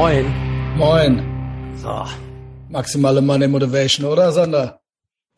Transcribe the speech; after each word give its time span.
Moin. 0.00 0.32
Moin. 0.78 1.22
So. 1.76 2.06
Maximale 2.70 3.20
Money 3.20 3.46
Motivation, 3.46 4.06
oder 4.06 4.32
Sander? 4.32 4.80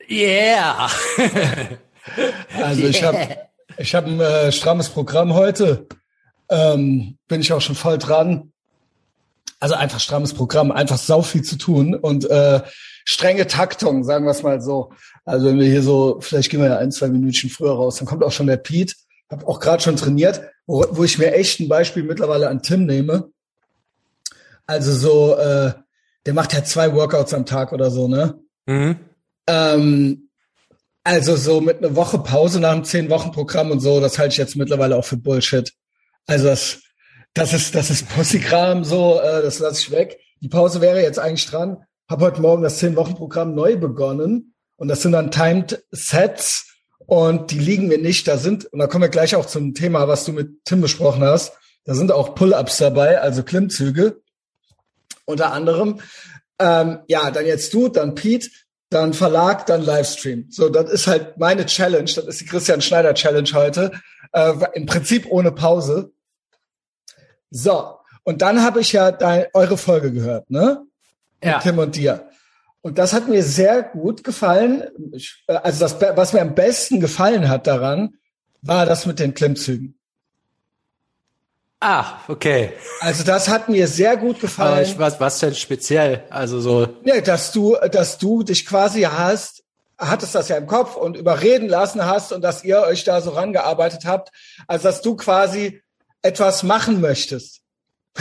Yeah. 0.08 0.88
also 2.62 2.84
ich 2.84 3.02
habe 3.02 3.38
ich 3.76 3.92
hab 3.92 4.06
ein 4.06 4.20
äh, 4.20 4.52
strammes 4.52 4.88
Programm 4.88 5.34
heute. 5.34 5.88
Ähm, 6.48 7.18
bin 7.26 7.40
ich 7.40 7.52
auch 7.52 7.60
schon 7.60 7.74
voll 7.74 7.98
dran. 7.98 8.52
Also 9.58 9.74
einfach 9.74 9.98
strammes 9.98 10.32
Programm, 10.32 10.70
einfach 10.70 10.98
sau 10.98 11.22
viel 11.22 11.42
zu 11.42 11.58
tun 11.58 11.96
und 11.96 12.30
äh, 12.30 12.60
strenge 13.04 13.48
Taktung, 13.48 14.04
sagen 14.04 14.26
wir 14.26 14.30
es 14.30 14.44
mal 14.44 14.60
so. 14.62 14.92
Also 15.24 15.48
wenn 15.48 15.58
wir 15.58 15.66
hier 15.66 15.82
so, 15.82 16.20
vielleicht 16.20 16.50
gehen 16.50 16.60
wir 16.60 16.68
ja 16.68 16.78
ein, 16.78 16.92
zwei 16.92 17.08
Minuten 17.08 17.50
früher 17.50 17.74
raus, 17.74 17.96
dann 17.96 18.06
kommt 18.06 18.22
auch 18.22 18.30
schon 18.30 18.46
der 18.46 18.58
Pete. 18.58 18.94
Hab 19.28 19.44
auch 19.44 19.58
gerade 19.58 19.82
schon 19.82 19.96
trainiert, 19.96 20.40
wo, 20.66 20.86
wo 20.92 21.02
ich 21.02 21.18
mir 21.18 21.32
echt 21.32 21.58
ein 21.58 21.68
Beispiel 21.68 22.04
mittlerweile 22.04 22.48
an 22.48 22.62
Tim 22.62 22.86
nehme. 22.86 23.32
Also 24.66 24.92
so, 24.92 25.36
äh, 25.36 25.72
der 26.26 26.34
macht 26.34 26.52
ja 26.52 26.64
zwei 26.64 26.94
Workouts 26.94 27.34
am 27.34 27.46
Tag 27.46 27.72
oder 27.72 27.90
so, 27.90 28.08
ne? 28.08 28.38
Mhm. 28.66 28.96
Ähm, 29.46 30.28
also 31.04 31.36
so 31.36 31.60
mit 31.60 31.78
einer 31.78 31.96
Woche 31.96 32.18
Pause 32.18 32.60
nach 32.60 32.72
einem 32.72 32.84
zehn 32.84 33.10
Wochen 33.10 33.32
Programm 33.32 33.70
und 33.70 33.80
so, 33.80 34.00
das 34.00 34.18
halte 34.18 34.32
ich 34.32 34.38
jetzt 34.38 34.56
mittlerweile 34.56 34.96
auch 34.96 35.04
für 35.04 35.16
Bullshit. 35.16 35.72
Also 36.26 36.46
das, 36.46 36.80
das 37.34 37.52
ist, 37.52 37.74
das 37.74 37.90
ist 37.90 38.08
Pussikram 38.08 38.84
so, 38.84 39.20
äh, 39.20 39.42
das 39.42 39.58
lasse 39.58 39.80
ich 39.80 39.90
weg. 39.90 40.20
Die 40.40 40.48
Pause 40.48 40.80
wäre 40.80 41.02
jetzt 41.02 41.18
eigentlich 41.18 41.46
dran. 41.46 41.84
Hab 42.08 42.20
heute 42.20 42.40
Morgen 42.40 42.62
das 42.62 42.78
zehn 42.78 42.94
Wochen 42.94 43.14
Programm 43.14 43.54
neu 43.54 43.76
begonnen 43.76 44.54
und 44.76 44.88
das 44.88 45.02
sind 45.02 45.12
dann 45.12 45.32
Timed 45.32 45.84
Sets 45.90 46.68
und 46.98 47.50
die 47.50 47.58
liegen 47.58 47.88
mir 47.88 47.98
nicht. 47.98 48.28
Da 48.28 48.38
sind 48.38 48.66
und 48.66 48.78
da 48.78 48.86
kommen 48.86 49.02
wir 49.02 49.08
gleich 49.08 49.34
auch 49.34 49.46
zum 49.46 49.74
Thema, 49.74 50.06
was 50.06 50.24
du 50.24 50.32
mit 50.32 50.64
Tim 50.64 50.80
besprochen 50.80 51.24
hast. 51.24 51.52
Da 51.84 51.94
sind 51.94 52.12
auch 52.12 52.36
Pull-ups 52.36 52.78
dabei, 52.78 53.20
also 53.20 53.42
Klimmzüge 53.42 54.21
unter 55.24 55.52
anderem. 55.52 56.00
Ähm, 56.58 57.00
ja, 57.08 57.30
dann 57.30 57.46
jetzt 57.46 57.72
du, 57.74 57.88
dann 57.88 58.14
Pete, 58.14 58.48
dann 58.90 59.14
Verlag, 59.14 59.66
dann 59.66 59.82
Livestream. 59.82 60.46
So, 60.50 60.68
das 60.68 60.90
ist 60.90 61.06
halt 61.06 61.38
meine 61.38 61.66
Challenge. 61.66 62.04
Das 62.04 62.26
ist 62.26 62.40
die 62.40 62.46
Christian 62.46 62.82
Schneider 62.82 63.14
Challenge 63.14 63.48
heute. 63.52 63.92
Äh, 64.32 64.52
Im 64.74 64.86
Prinzip 64.86 65.26
ohne 65.30 65.52
Pause. 65.52 66.12
So, 67.50 67.96
und 68.24 68.42
dann 68.42 68.62
habe 68.62 68.80
ich 68.80 68.92
ja 68.92 69.10
dein, 69.10 69.46
eure 69.52 69.76
Folge 69.76 70.12
gehört, 70.12 70.50
ne? 70.50 70.84
Ja. 71.42 71.54
Mit 71.54 71.62
Tim 71.62 71.78
und 71.78 71.96
dir. 71.96 72.28
Und 72.82 72.98
das 72.98 73.12
hat 73.12 73.28
mir 73.28 73.42
sehr 73.42 73.82
gut 73.82 74.24
gefallen. 74.24 74.84
Ich, 75.12 75.44
äh, 75.46 75.54
also 75.54 75.80
das, 75.80 76.00
was 76.16 76.32
mir 76.32 76.40
am 76.40 76.54
besten 76.54 77.00
gefallen 77.00 77.48
hat 77.48 77.66
daran, 77.66 78.14
war 78.60 78.86
das 78.86 79.06
mit 79.06 79.18
den 79.18 79.34
Klimmzügen. 79.34 79.98
Ah, 81.84 82.20
okay. 82.28 82.74
Also 83.00 83.24
das 83.24 83.48
hat 83.48 83.68
mir 83.68 83.88
sehr 83.88 84.16
gut 84.16 84.38
gefallen. 84.38 84.72
Aber 84.74 84.82
ich, 84.82 84.96
was, 85.00 85.18
was 85.18 85.40
denn 85.40 85.52
speziell? 85.52 86.22
Also 86.30 86.60
so. 86.60 86.86
Ja, 87.02 87.20
dass 87.20 87.50
du, 87.50 87.76
dass 87.90 88.18
du 88.18 88.44
dich 88.44 88.64
quasi 88.64 89.02
hast, 89.02 89.64
hattest 89.98 90.36
das 90.36 90.48
ja 90.48 90.58
im 90.58 90.68
Kopf 90.68 90.94
und 90.94 91.16
überreden 91.16 91.68
lassen 91.68 92.06
hast 92.06 92.32
und 92.32 92.42
dass 92.42 92.62
ihr 92.62 92.82
euch 92.82 93.02
da 93.02 93.20
so 93.20 93.30
rangearbeitet 93.30 94.04
habt, 94.04 94.30
also 94.68 94.84
dass 94.84 95.02
du 95.02 95.16
quasi 95.16 95.82
etwas 96.22 96.62
machen 96.62 97.00
möchtest. 97.00 97.62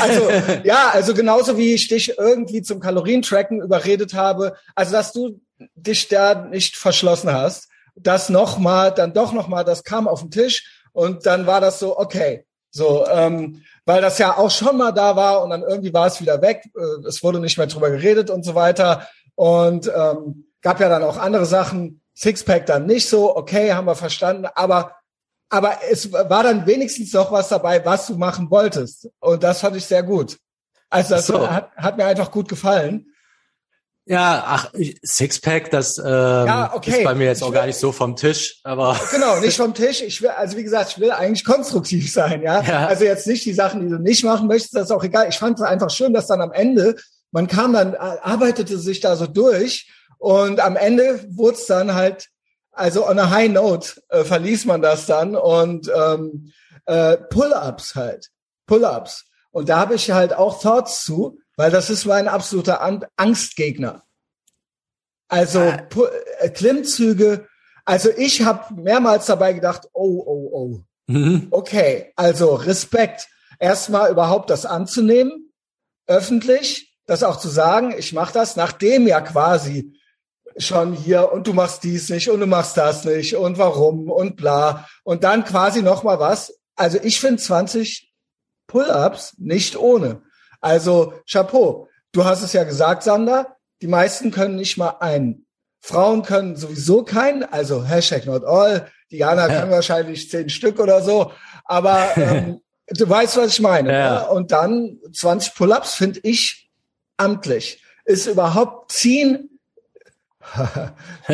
also 0.00 0.28
ja, 0.64 0.90
also 0.92 1.14
genauso 1.14 1.56
wie 1.56 1.74
ich 1.74 1.86
dich 1.86 2.18
irgendwie 2.18 2.62
zum 2.62 2.80
Kalorientracken 2.80 3.62
überredet 3.62 4.14
habe, 4.14 4.56
also 4.74 4.90
dass 4.90 5.12
du 5.12 5.40
dich 5.76 6.08
da 6.08 6.34
nicht 6.34 6.76
verschlossen 6.76 7.32
hast, 7.32 7.68
das 7.94 8.30
nochmal, 8.30 8.92
dann 8.92 9.12
doch 9.12 9.32
nochmal, 9.32 9.64
das 9.64 9.84
kam 9.84 10.08
auf 10.08 10.22
den 10.22 10.32
Tisch 10.32 10.82
und 10.92 11.24
dann 11.24 11.46
war 11.46 11.60
das 11.60 11.78
so, 11.78 11.96
okay, 11.96 12.44
so, 12.74 13.06
ähm, 13.06 13.62
weil 13.86 14.02
das 14.02 14.18
ja 14.18 14.36
auch 14.36 14.50
schon 14.50 14.76
mal 14.76 14.90
da 14.90 15.14
war 15.14 15.44
und 15.44 15.50
dann 15.50 15.62
irgendwie 15.62 15.94
war 15.94 16.08
es 16.08 16.20
wieder 16.20 16.42
weg. 16.42 16.64
Äh, 16.76 17.06
es 17.06 17.22
wurde 17.22 17.38
nicht 17.38 17.56
mehr 17.56 17.68
drüber 17.68 17.88
geredet 17.90 18.30
und 18.30 18.44
so 18.44 18.56
weiter. 18.56 19.06
Und 19.36 19.90
ähm, 19.94 20.46
gab 20.60 20.80
ja 20.80 20.88
dann 20.88 21.04
auch 21.04 21.16
andere 21.16 21.46
Sachen. 21.46 22.00
Sixpack 22.16 22.66
dann 22.66 22.86
nicht 22.86 23.08
so, 23.08 23.36
okay, 23.36 23.72
haben 23.72 23.86
wir 23.86 23.94
verstanden. 23.94 24.46
Aber 24.54 24.96
aber 25.50 25.78
es 25.88 26.12
war 26.12 26.42
dann 26.42 26.66
wenigstens 26.66 27.12
noch 27.12 27.30
was 27.30 27.48
dabei, 27.48 27.84
was 27.84 28.08
du 28.08 28.16
machen 28.16 28.50
wolltest. 28.50 29.08
Und 29.20 29.44
das 29.44 29.60
fand 29.60 29.76
ich 29.76 29.86
sehr 29.86 30.02
gut. 30.02 30.38
Also 30.90 31.14
das 31.14 31.26
So. 31.28 31.48
hat, 31.48 31.70
hat 31.76 31.96
mir 31.96 32.06
einfach 32.06 32.32
gut 32.32 32.48
gefallen. 32.48 33.06
Ja, 34.06 34.44
ach, 34.46 34.70
Sixpack, 35.02 35.70
das 35.70 35.96
ähm, 35.98 36.04
Ja, 36.04 36.72
okay. 36.74 36.90
ist 36.98 37.04
bei 37.04 37.14
mir 37.14 37.24
jetzt 37.26 37.42
auch 37.42 37.48
Ich 37.48 37.54
gar 37.54 37.62
will- 37.62 37.68
nicht 37.68 37.78
so 37.78 37.90
vom 37.90 38.16
Tisch, 38.16 38.60
aber 38.62 38.98
Genau, 39.10 39.40
nicht 39.40 39.56
vom 39.56 39.72
Tisch. 39.72 40.02
Ich 40.02 40.20
will, 40.20 40.28
also 40.28 40.56
wie 40.58 40.62
gesagt, 40.62 40.90
ich 40.90 40.98
will 40.98 41.10
eigentlich 41.10 41.44
konstruktiv 41.44 42.12
sein, 42.12 42.42
ja? 42.42 42.62
Ja. 42.62 42.86
Also 42.86 43.04
jetzt 43.04 43.26
nicht 43.26 43.44
die 43.46 43.54
Sachen, 43.54 43.80
die 43.80 43.88
du 43.88 43.98
nicht 43.98 44.22
machen 44.22 44.46
möchtest, 44.46 44.74
das 44.74 44.84
ist 44.84 44.90
auch 44.90 45.04
egal. 45.04 45.28
Ich 45.30 45.38
fand 45.38 45.58
es 45.58 45.64
einfach 45.64 45.88
schön, 45.90 46.12
dass 46.12 46.26
dann 46.26 46.42
am 46.42 46.52
Ende, 46.52 46.96
man 47.30 47.46
kam 47.46 47.72
dann, 47.72 47.94
äh, 47.94 47.96
arbeitete 47.96 48.78
sich 48.78 49.00
da 49.00 49.16
so 49.16 49.26
durch 49.26 49.90
und 50.18 50.60
am 50.60 50.76
Ende 50.76 51.24
wurde 51.30 51.56
es 51.56 51.64
dann 51.66 51.94
halt, 51.94 52.28
also 52.72 53.08
on 53.08 53.18
a 53.18 53.30
high 53.30 53.50
note 53.50 54.02
äh, 54.10 54.22
verließ 54.24 54.66
man 54.66 54.82
das 54.82 55.06
dann 55.06 55.34
und 55.34 55.90
ähm, 55.96 56.52
äh, 56.84 57.16
Pull-ups 57.16 57.94
halt, 57.94 58.28
Pull-ups. 58.66 59.24
Und 59.54 59.68
da 59.68 59.78
habe 59.78 59.94
ich 59.94 60.10
halt 60.10 60.34
auch 60.34 60.60
Thoughts 60.60 61.04
zu, 61.04 61.38
weil 61.56 61.70
das 61.70 61.88
ist 61.88 62.06
mein 62.06 62.26
absoluter 62.26 62.80
An 62.80 63.04
Angstgegner. 63.16 64.02
Also 65.28 65.60
Pu- 65.60 66.08
äh, 66.40 66.50
Klimmzüge, 66.50 67.46
also 67.84 68.10
ich 68.16 68.42
habe 68.42 68.74
mehrmals 68.74 69.26
dabei 69.26 69.52
gedacht, 69.52 69.88
oh, 69.92 70.22
oh, 70.26 70.50
oh. 70.52 70.80
Mhm. 71.06 71.48
Okay, 71.52 72.12
also 72.16 72.54
Respekt. 72.54 73.28
Erstmal 73.60 74.10
überhaupt 74.10 74.50
das 74.50 74.66
anzunehmen, 74.66 75.52
öffentlich, 76.08 76.98
das 77.06 77.22
auch 77.22 77.38
zu 77.38 77.48
sagen, 77.48 77.94
ich 77.96 78.12
mache 78.12 78.32
das, 78.34 78.56
nachdem 78.56 79.06
ja 79.06 79.20
quasi 79.20 79.92
schon 80.56 80.94
hier 80.94 81.30
und 81.30 81.46
du 81.46 81.52
machst 81.52 81.84
dies 81.84 82.08
nicht 82.08 82.28
und 82.28 82.40
du 82.40 82.46
machst 82.46 82.76
das 82.76 83.04
nicht 83.04 83.36
und 83.36 83.56
warum 83.58 84.10
und 84.10 84.34
bla. 84.34 84.88
Und 85.04 85.22
dann 85.22 85.44
quasi 85.44 85.80
noch 85.82 86.02
mal 86.02 86.18
was. 86.18 86.58
Also 86.74 86.98
ich 87.00 87.20
finde 87.20 87.40
20 87.40 88.13
Pull-ups 88.66 89.34
nicht 89.38 89.76
ohne. 89.76 90.22
Also 90.60 91.14
Chapeau. 91.30 91.88
Du 92.12 92.24
hast 92.24 92.42
es 92.42 92.52
ja 92.52 92.64
gesagt, 92.64 93.02
Sander. 93.02 93.56
Die 93.82 93.86
meisten 93.86 94.30
können 94.30 94.56
nicht 94.56 94.78
mal 94.78 94.96
einen. 95.00 95.46
Frauen 95.80 96.22
können 96.22 96.56
sowieso 96.56 97.04
keinen. 97.04 97.44
Also 97.44 97.84
Hashtag 97.84 98.26
not 98.26 98.44
all. 98.44 98.90
Diana 99.10 99.48
Ja. 99.48 99.60
kann 99.60 99.70
wahrscheinlich 99.70 100.30
zehn 100.30 100.48
Stück 100.48 100.78
oder 100.80 101.02
so. 101.02 101.32
Aber 101.64 102.08
ähm, 102.16 102.60
du 102.88 103.08
weißt, 103.08 103.36
was 103.36 103.52
ich 103.52 103.60
meine. 103.60 103.92
Ja. 103.92 104.20
Ne? 104.20 104.28
Und 104.28 104.52
dann 104.52 104.98
20 105.12 105.54
Pull-ups 105.54 105.94
finde 105.94 106.20
ich 106.22 106.70
amtlich. 107.16 107.82
Ist 108.06 108.26
überhaupt 108.26 108.92
ziehen 108.92 109.50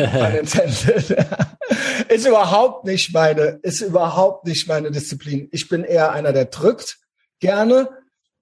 ist 2.07 2.25
überhaupt 2.25 2.85
nicht 2.85 3.13
meine, 3.13 3.59
ist 3.61 3.81
überhaupt 3.81 4.45
nicht 4.45 4.67
meine 4.67 4.89
Disziplin. 4.91 5.49
Ich 5.51 5.67
bin 5.69 5.83
eher 5.83 6.11
einer, 6.11 6.31
der 6.33 6.45
drückt 6.45 7.00
gerne. 7.41 7.89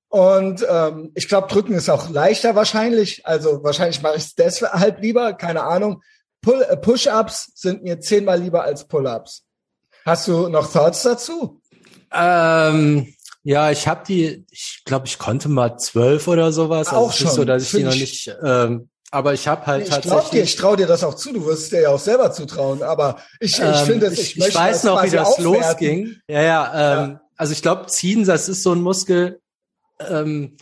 Und 0.10 0.66
ähm, 0.70 1.12
ich 1.16 1.28
glaube, 1.28 1.48
drücken 1.48 1.74
ist 1.74 1.90
auch 1.90 2.10
leichter 2.10 2.56
wahrscheinlich. 2.56 3.26
Also 3.26 3.64
wahrscheinlich 3.64 4.02
mache 4.02 4.18
ich 4.18 4.24
es 4.26 4.36
deshalb 4.36 5.02
lieber, 5.02 5.34
keine 5.34 5.64
Ahnung. 5.64 6.02
Äh, 6.46 6.78
Push-ups 6.78 7.52
sind 7.56 7.84
mir 7.84 8.00
zehnmal 8.00 8.40
lieber 8.40 8.64
als 8.64 8.88
Pull-ups. 8.88 9.44
Hast 10.06 10.28
du 10.28 10.48
noch 10.50 10.72
Thoughts 10.72 11.04
dazu? 11.04 11.62
ähm, 12.12 13.14
ja, 13.44 13.72
ich 13.72 13.88
habe 13.88 14.04
die, 14.08 14.46
ich 14.52 14.82
glaube, 14.86 15.06
ich 15.08 15.18
konnte 15.18 15.48
mal 15.50 15.78
zwölf 15.78 16.28
oder 16.28 16.52
sowas. 16.52 16.90
Auch 16.90 16.94
also 16.94 17.10
ist 17.10 17.18
schon, 17.18 17.32
so, 17.32 17.46
dass 17.46 17.64
ich 17.64 17.72
die 17.72 17.84
noch 17.84 17.94
ich- 17.94 18.02
nicht, 18.02 18.36
ähm, 18.44 18.90
aber 19.12 19.34
ich 19.34 19.48
habe 19.48 19.66
halt 19.66 19.84
Ich 19.84 19.90
glaube 19.90 20.04
dir, 20.04 20.10
tatsächlich. 20.10 20.44
ich 20.44 20.56
traue 20.56 20.78
dir 20.78 20.88
das 20.88 21.04
auch 21.04 21.14
zu. 21.16 21.34
Du 21.34 21.46
wirst 21.46 21.64
es 21.64 21.70
dir 21.70 21.82
ja 21.82 21.90
auch 21.90 22.00
selber 22.00 22.32
zutrauen. 22.32 22.84
Aber 22.84 23.18
ich, 23.40 23.54
ich 23.54 23.60
Ähm, 23.60 23.74
finde 23.86 24.08
ich, 24.08 24.20
ich, 24.20 24.32
ich, 24.32 24.38
möchte 24.38 24.56
weiß 24.60 24.82
das 24.82 24.84
noch, 24.84 25.04
wie 25.04 25.10
das 25.10 25.28
aufwerten. 25.30 25.44
losging. 25.54 26.16
Ja, 26.28 26.42
ja. 26.42 26.72
Ähm, 27.04 27.10
Ja. 27.12 27.22
Also 27.40 27.54
ich 27.54 27.62
glaube, 27.62 27.86
ziehen, 27.88 28.26
das 28.26 28.50
ist 28.50 28.64
so 28.64 28.74
ein 28.74 28.82
Muskel. 28.82 29.40
Ähm, 30.08 30.58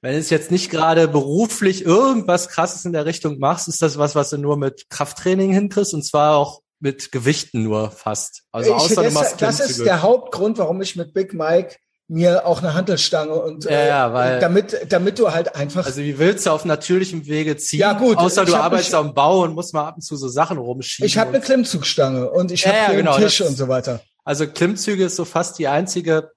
wenn 0.00 0.14
es 0.16 0.30
jetzt 0.30 0.50
nicht 0.50 0.70
gerade 0.70 1.06
beruflich 1.06 1.84
irgendwas 1.84 2.48
Krasses 2.48 2.84
in 2.86 2.92
der 2.92 3.04
Richtung 3.06 3.38
machst, 3.38 3.68
ist 3.68 3.82
das 3.82 3.98
was, 3.98 4.14
was 4.14 4.30
du 4.30 4.38
nur 4.38 4.56
mit 4.56 4.88
Krafttraining 4.90 5.52
hinkriegst 5.52 5.94
und 5.94 6.02
zwar 6.04 6.36
auch 6.36 6.62
mit 6.80 7.12
Gewichten 7.12 7.62
nur 7.62 7.90
fast. 7.90 8.42
Also 8.50 8.70
Ich- 8.70 8.76
außer 8.76 8.94
du 8.96 9.02
das, 9.02 9.12
machst 9.14 9.42
das 9.42 9.60
ist 9.60 9.84
der 9.84 10.02
Hauptgrund, 10.02 10.58
warum 10.58 10.80
ich 10.82 10.96
mit 10.96 11.12
Big 11.14 11.34
Mike 11.34 11.76
mir 12.08 12.44
auch 12.46 12.58
eine 12.60 12.74
Hantelstange 12.74 13.34
und 13.34 13.64
Ja, 13.64 13.86
ja, 13.86 14.12
weil- 14.12 14.40
damit 14.40 14.86
damit 14.88 15.18
du 15.18 15.30
halt 15.32 15.54
einfach 15.54 15.86
Also 15.86 16.00
wie 16.02 16.18
willst 16.18 16.46
du 16.46 16.50
auf 16.50 16.64
natürlichem 16.64 17.26
Wege 17.26 17.56
ziehen? 17.58 17.80
Ja, 17.80 17.92
gut, 17.92 18.16
Außer 18.18 18.44
du 18.44 18.54
arbeitest 18.56 18.90
mich- 18.90 18.98
am 18.98 19.14
Bau 19.14 19.42
und 19.42 19.54
musst 19.54 19.72
mal 19.72 19.86
ab 19.86 19.94
und 19.96 20.02
zu 20.02 20.16
so 20.16 20.28
Sachen 20.28 20.58
rumschieben. 20.58 21.06
ich 21.06 21.16
habe 21.18 21.28
eine 21.30 21.40
Klimmzugstange 21.40 22.28
und 22.30 22.50
ich 22.50 22.62
Ja, 22.62 22.68
habe 22.68 22.78
ja, 22.78 22.86
hier 22.88 22.96
genau, 22.96 23.12
einen 23.14 23.24
Tisch 23.24 23.40
und 23.42 23.56
so 23.56 23.68
weiter. 23.68 24.00
Also 24.24 24.46
Klimmzüge 24.46 25.04
ist 25.04 25.16
so 25.16 25.24
fast 25.24 25.58
die 25.58 25.68
einzige, 25.68 26.30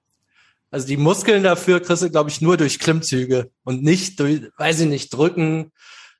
also 0.70 0.86
die 0.86 0.96
Muskeln 0.96 1.42
dafür 1.42 1.80
kriegst 1.80 2.02
du, 2.02 2.10
glaube 2.10 2.30
ich, 2.30 2.40
nur 2.40 2.56
durch 2.56 2.78
Klimmzüge 2.78 3.50
und 3.64 3.82
nicht 3.82 4.18
durch, 4.20 4.42
weiß 4.58 4.80
ich 4.80 4.88
nicht, 4.88 5.10
drücken. 5.10 5.72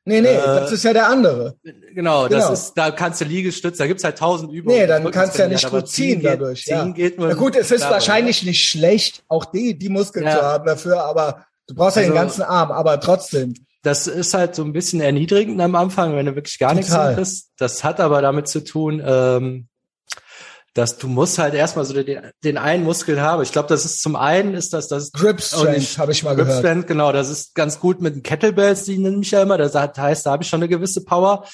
Nee, 0.04 0.20
nee, 0.20 0.28
Äh, 0.28 0.36
das 0.44 0.70
ist 0.70 0.84
ja 0.84 0.92
der 0.92 1.08
andere. 1.08 1.56
Genau, 1.64 1.82
Genau. 1.94 2.28
das 2.28 2.50
ist, 2.50 2.74
da 2.74 2.92
kannst 2.92 3.20
du 3.20 3.24
Liegestütz, 3.24 3.78
da 3.78 3.88
gibt's 3.88 4.04
halt 4.04 4.18
tausend 4.18 4.52
Übungen. 4.52 4.78
Nee, 4.78 4.86
dann 4.86 5.10
kannst 5.10 5.36
du 5.36 5.42
ja 5.42 5.48
nicht 5.48 5.68
gut 5.68 5.88
ziehen 5.88 6.20
geht, 6.20 6.30
dadurch. 6.30 6.62
Ziehen 6.62 6.76
ja. 6.76 6.88
geht 6.92 7.18
nur. 7.18 7.28
ja 7.30 7.34
gut, 7.34 7.56
es 7.56 7.72
ist 7.72 7.80
darüber. 7.80 7.94
wahrscheinlich 7.94 8.44
nicht 8.44 8.64
schlecht, 8.68 9.24
auch 9.26 9.46
die 9.46 9.76
die 9.76 9.88
Muskeln 9.88 10.24
Ja. 10.26 10.36
zu 10.38 10.42
haben 10.42 10.66
dafür, 10.66 11.02
aber 11.04 11.44
Du 11.68 11.74
brauchst 11.74 11.96
ja 11.96 12.04
den 12.04 12.14
ganzen 12.14 12.42
Arm, 12.42 12.70
aber 12.70 13.00
trotzdem. 13.00 13.54
Das 13.82 14.06
ist 14.06 14.34
halt 14.34 14.54
so 14.54 14.62
ein 14.62 14.72
bisschen 14.72 15.00
erniedrigend 15.00 15.60
am 15.60 15.74
Anfang, 15.74 16.14
wenn 16.14 16.26
du 16.26 16.36
wirklich 16.36 16.60
gar 16.60 16.74
nichts 16.74 16.92
Total. 16.92 17.16
kriegst. 17.16 17.50
Das 17.56 17.82
hat 17.82 17.98
aber 17.98 18.22
damit 18.22 18.46
zu 18.46 18.62
tun, 18.62 19.02
ähm, 19.04 19.66
dass 20.76 20.98
du 20.98 21.08
musst 21.08 21.38
halt 21.38 21.54
erstmal 21.54 21.84
so 21.84 21.94
den, 21.94 22.20
den 22.44 22.58
einen 22.58 22.84
Muskel 22.84 23.20
haben. 23.20 23.42
Ich 23.42 23.52
glaube, 23.52 23.68
das 23.68 23.84
ist 23.84 24.02
zum 24.02 24.14
einen 24.14 24.54
ist 24.54 24.72
das 24.72 24.88
das 24.88 25.10
Grip 25.12 25.40
Strength 25.40 25.98
habe 25.98 26.12
ich 26.12 26.22
mal 26.22 26.34
Grip 26.34 26.46
gehört. 26.46 26.60
Strength, 26.60 26.86
genau, 26.86 27.12
das 27.12 27.30
ist 27.30 27.54
ganz 27.54 27.80
gut 27.80 28.00
mit 28.00 28.14
den 28.14 28.22
Kettlebells, 28.22 28.84
die 28.84 28.98
nenne 28.98 29.20
ich 29.22 29.30
ja 29.30 29.42
immer. 29.42 29.56
Das 29.56 29.74
heißt, 29.74 30.26
da 30.26 30.32
habe 30.32 30.42
ich 30.42 30.48
schon 30.48 30.60
eine 30.60 30.68
gewisse 30.68 31.04
Power. 31.04 31.46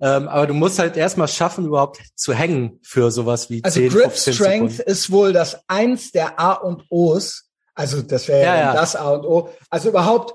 Ähm, 0.00 0.28
aber 0.28 0.46
du 0.46 0.54
musst 0.54 0.78
halt 0.78 0.96
erstmal 0.96 1.26
schaffen, 1.26 1.66
überhaupt 1.66 2.00
zu 2.14 2.32
hängen 2.32 2.78
für 2.84 3.10
sowas 3.10 3.50
wie 3.50 3.64
Also 3.64 3.80
10, 3.80 3.88
Grip 3.90 4.02
15 4.02 4.34
Strength 4.34 4.70
Sekunden. 4.72 4.92
ist 4.92 5.10
wohl 5.10 5.32
das 5.32 5.58
eins 5.66 6.12
der 6.12 6.38
A 6.38 6.52
und 6.52 6.84
O's. 6.88 7.48
Also 7.74 8.02
das 8.02 8.28
wäre 8.28 8.44
ja, 8.44 8.56
ja. 8.56 8.72
das 8.74 8.94
A 8.94 9.10
und 9.10 9.24
O. 9.24 9.50
Also 9.70 9.88
überhaupt, 9.88 10.34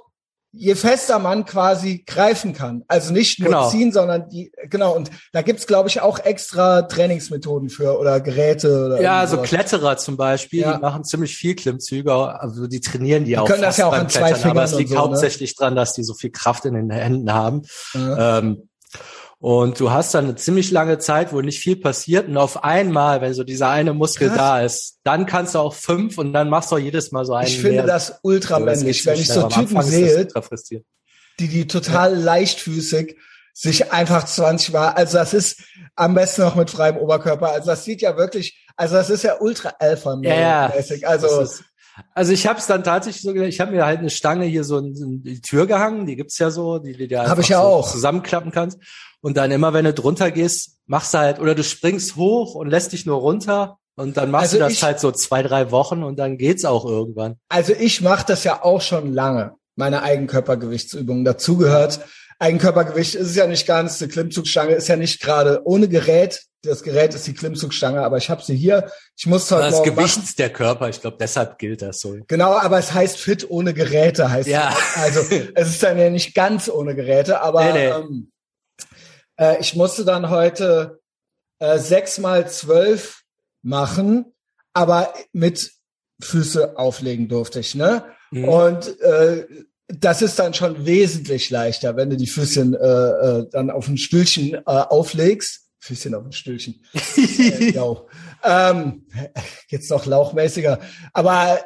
je 0.55 0.75
fester 0.75 1.17
man 1.17 1.45
quasi 1.45 2.03
greifen 2.05 2.53
kann. 2.53 2.83
Also 2.88 3.11
nicht 3.11 3.39
nur 3.39 3.50
Genau. 3.50 3.69
ziehen, 3.69 3.91
sondern 3.91 4.29
die, 4.29 4.51
genau. 4.69 4.95
Und 4.95 5.09
da 5.31 5.41
gibt's 5.41 5.65
glaube 5.65 5.89
ich, 5.89 6.00
auch 6.01 6.19
extra 6.19 6.83
Trainingsmethoden 6.83 7.69
für 7.69 7.97
oder 8.00 8.21
Geräte. 8.21 8.85
Oder 8.85 9.01
Ja, 9.01 9.21
irgendwie 9.21 9.29
so 9.31 9.35
sowas. 9.38 9.50
Kletterer 9.50 9.97
zum 9.97 10.15
Beispiel, 10.15 10.61
Ja. 10.61 10.75
die 10.75 10.79
machen 10.81 11.03
ziemlich 11.03 11.35
viel 11.35 11.55
Klimmzüge, 11.55 12.13
also 12.13 12.67
die 12.67 12.81
trainieren 12.81 13.25
die, 13.25 13.38
auch 13.38 13.47
können 13.47 13.63
das 13.63 13.77
ja 13.77 13.88
auch 13.88 13.94
an 13.94 14.09
zwei 14.09 14.29
Klettern, 14.31 14.35
aber 14.35 14.41
Fingern 14.51 14.63
es 14.65 14.73
und 14.73 14.77
liegt 14.79 14.89
so, 14.91 14.95
ne? 14.95 15.01
hauptsächlich 15.01 15.55
dran, 15.55 15.75
dass 15.75 15.94
die 15.94 16.03
so 16.03 16.13
viel 16.13 16.29
Kraft 16.31 16.65
in 16.65 16.75
den 16.75 16.89
Händen 16.91 17.33
haben. 17.33 17.63
Ja. 17.95 18.38
Ähm, 18.39 18.69
und 19.44 19.78
du 19.78 19.92
hast 19.92 20.13
dann 20.13 20.24
eine 20.24 20.36
ziemlich 20.36 20.72
lange 20.72 21.00
Zeit, 21.00 21.34
wo 21.34 21.42
nicht 21.42 21.60
viel 21.60 21.75
passiert 21.75 22.30
und 22.30 22.38
auf 22.38 22.63
einmal, 22.63 23.19
wenn 23.19 23.34
so 23.34 23.44
dieser 23.44 23.69
eine 23.69 23.94
Muskel 23.94 24.30
Krass. 24.30 24.38
da 24.38 24.62
ist, 24.62 25.00
dann 25.04 25.25
kannst 25.25 25.54
du 25.54 25.60
auch 25.60 25.74
fünf 25.74 26.18
und 26.18 26.31
dann 26.31 26.50
machst 26.50 26.72
du 26.72 26.78
auch 26.78 26.80
jedes 26.80 27.12
Mal 27.12 27.25
so 27.25 27.34
einen 27.34 27.50
Ich 27.50 27.60
finde 27.60 27.80
mehr. 27.80 27.86
das 27.86 28.19
ultra 28.24 28.60
So, 28.60 28.63
männlich, 28.63 29.00
geht 29.00 29.06
wenn 29.06 29.19
ich 29.19 29.28
so 29.28 29.50
Typen 29.50 29.81
sehe, 29.81 30.30
die 31.42 31.50
die 31.50 31.68
total 31.68 32.16
leichtfüßig 32.16 33.18
sich 33.54 33.92
einfach 33.92 34.24
20 34.24 34.72
Mal, 34.72 34.88
also 34.92 35.18
das 35.18 35.34
ist 35.34 35.62
am 35.98 36.13
besten 36.13 36.44
noch 36.44 36.56
mit 36.56 36.69
freiem 36.69 36.95
Oberkörper, 36.95 37.51
also 37.51 37.68
das 37.68 37.84
sieht 37.84 38.01
ja 38.01 38.16
wirklich, 38.16 38.66
also 38.78 38.95
das 38.95 39.10
ist 39.10 39.24
ja 39.24 39.42
ultra 39.42 39.74
alpha 39.78 40.18
Ja, 40.22 40.36
ja. 40.36 40.72
mäßig, 40.74 41.06
also 41.06 41.42
ist, 41.42 41.66
also 42.16 42.31
ich 42.31 42.48
habe 42.48 42.60
es 42.60 42.68
dann 42.68 42.86
tatsächlich 42.86 43.22
so 43.22 43.34
gemacht, 43.34 43.50
ich 43.50 43.60
habe 43.60 43.72
mir 43.72 43.86
halt 43.86 44.00
eine 44.00 44.10
Stange 44.10 44.45
hier 44.45 44.63
so 44.63 44.78
in, 44.78 44.95
in 44.95 45.24
die 45.24 45.42
Tür 45.42 45.68
gehangen, 45.68 46.06
die 46.06 46.16
gibt's 46.16 46.40
ja 46.40 46.50
so, 46.50 46.80
die, 46.80 46.94
die 46.95 47.10
du 47.10 47.19
einfach 47.19 47.38
ich 47.40 47.50
ja 47.50 47.62
so 47.62 47.68
auch. 47.68 47.92
zusammenklappen 47.92 48.51
kannst. 48.51 48.80
Und 49.25 49.37
dann 49.37 49.51
immer, 49.51 49.71
wenn 49.73 49.85
du 49.85 49.93
drunter 49.93 50.31
gehst, 50.31 50.77
machst 50.85 51.13
du 51.13 51.19
halt, 51.19 51.39
oder 51.39 51.55
du 51.55 51.63
springst 51.63 52.17
hoch 52.17 52.55
und 52.55 52.69
lässt 52.69 52.91
dich 52.91 53.05
nur 53.05 53.17
runter 53.19 53.77
und 53.95 54.17
dann 54.17 54.29
machst 54.31 54.43
Also 54.53 54.57
du 54.57 54.63
das 54.65 54.73
ich- 54.73 54.83
halt 54.83 54.99
so 54.99 55.11
zwei, 55.11 55.41
drei 55.41 55.71
Wochen 55.71 56.03
und 56.03 56.19
dann 56.19 56.37
geht's 56.37 56.65
auch 56.65 56.83
irgendwann. 56.85 57.37
Also 57.47 57.71
ich 57.71 58.01
mache 58.01 58.25
das 58.27 58.43
ja 58.43 58.61
auch 58.63 58.81
schon 58.81 59.13
lange, 59.13 59.53
meine 59.77 60.03
Eigenkörpergewichtsübungen. 60.03 61.23
Dazu 61.25 61.57
gehört, 61.57 62.01
Eigenkörpergewicht 62.39 63.15
ist 63.15 63.29
es 63.29 63.35
ja 63.35 63.47
nicht 63.47 63.65
ganz, 63.65 63.99
die 63.99 64.07
Klimmzugstange 64.07 64.73
ist 64.73 64.87
ja 64.89 64.97
nicht 64.97 65.21
gerade 65.21 65.61
ohne 65.65 65.87
Gerät. 65.87 66.41
Das 66.61 66.83
Gerät 66.83 67.13
ist 67.13 67.27
die 67.27 67.33
Klimmzugstange, 67.33 68.01
aber 68.03 68.17
ich 68.17 68.29
habe 68.29 68.41
sie 68.41 68.55
hier. 68.55 68.89
Ich 69.17 69.25
muss 69.25 69.49
heute 69.51 69.63
Das 69.69 69.83
Gewicht 69.83 70.17
machen. 70.17 70.29
der 70.37 70.49
Körper, 70.49 70.89
ich 70.89 70.99
glaube, 71.01 71.17
deshalb 71.19 71.57
gilt 71.59 71.81
das 71.81 71.99
so. 71.99 72.15
Genau, 72.27 72.53
aber 72.57 72.79
es 72.79 72.93
heißt 72.93 73.17
fit 73.17 73.49
ohne 73.49 73.73
Geräte, 73.73 74.29
heißt 74.31 74.47
Ja. 74.49 74.73
Also 75.01 75.19
es 75.55 75.69
ist 75.69 75.83
dann 75.83 75.97
ja 75.97 76.09
nicht 76.09 76.33
ganz 76.35 76.69
ohne 76.69 76.95
Geräte, 76.95 77.41
aber 77.41 77.65
Nee, 77.65 77.71
nee. 77.73 77.87
Ähm, 77.87 78.31
äh, 79.38 79.59
ich 79.59 79.75
musste 79.75 80.06
dann 80.06 80.30
heute 80.30 81.00
äh, 81.59 81.80
sechs 81.80 82.18
mal 82.18 82.50
zwölf 82.50 83.24
machen, 83.62 84.33
aber 84.74 85.13
mit 85.31 85.71
Füße 86.21 86.77
auflegen 86.77 87.27
durfte 87.27 87.59
ich, 87.59 87.75
ne? 87.75 88.06
Mhm. 88.31 88.50
Und 88.50 89.01
äh, 89.01 89.45
das 89.88 90.21
ist 90.21 90.39
dann 90.39 90.53
schon 90.53 90.85
wesentlich 90.85 91.50
leichter, 91.50 91.95
wenn 91.95 92.09
du 92.09 92.18
die 92.18 92.27
Füßchen 92.27 92.74
äh, 92.74 92.77
äh, 92.77 93.50
dann 93.51 93.69
auf 93.69 93.88
ein 93.88 93.97
Stühlchen 93.97 94.56
äh, 94.56 94.62
auflegst. 94.65 95.62
Füßchen 95.80 96.15
auf 96.15 96.25
ein 96.25 96.31
Stühlchen. 96.31 96.83
äh, 96.94 97.74
ähm, 98.44 99.06
jetzt 99.68 99.89
noch 99.89 100.06
lauchmäßiger. 100.06 100.80
Aber 101.12 101.59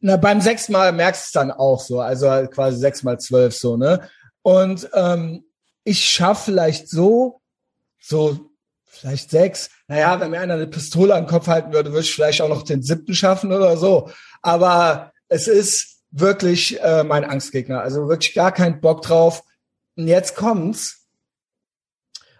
na, 0.00 0.16
beim 0.16 0.40
sechsten 0.40 0.72
Mal 0.72 0.92
merkst 0.92 1.22
du 1.22 1.26
es 1.26 1.32
dann 1.32 1.50
auch 1.50 1.80
so. 1.80 2.00
Also 2.00 2.30
halt 2.30 2.50
quasi 2.52 2.78
sechs 2.78 3.02
mal 3.02 3.18
zwölf 3.20 3.54
so, 3.54 3.76
ne? 3.76 4.08
Und 4.42 4.88
ähm, 4.94 5.44
ich 5.88 6.04
schaffe 6.04 6.44
vielleicht 6.46 6.90
so, 6.90 7.40
so 7.98 8.50
vielleicht 8.84 9.30
sechs. 9.30 9.70
Naja, 9.86 10.20
wenn 10.20 10.30
mir 10.30 10.40
einer 10.40 10.54
eine 10.54 10.66
Pistole 10.66 11.14
an 11.14 11.24
den 11.24 11.30
Kopf 11.30 11.46
halten 11.46 11.72
würde, 11.72 11.92
würde 11.92 12.02
ich 12.02 12.14
vielleicht 12.14 12.42
auch 12.42 12.48
noch 12.48 12.62
den 12.62 12.82
siebten 12.82 13.14
schaffen 13.14 13.52
oder 13.52 13.76
so. 13.78 14.10
Aber 14.42 15.12
es 15.28 15.48
ist 15.48 16.02
wirklich 16.10 16.78
äh, 16.82 17.04
mein 17.04 17.24
Angstgegner. 17.24 17.80
Also 17.80 18.08
wirklich 18.08 18.34
gar 18.34 18.52
keinen 18.52 18.80
Bock 18.82 19.00
drauf. 19.00 19.42
Und 19.96 20.08
jetzt 20.08 20.36
kommt's. 20.36 21.06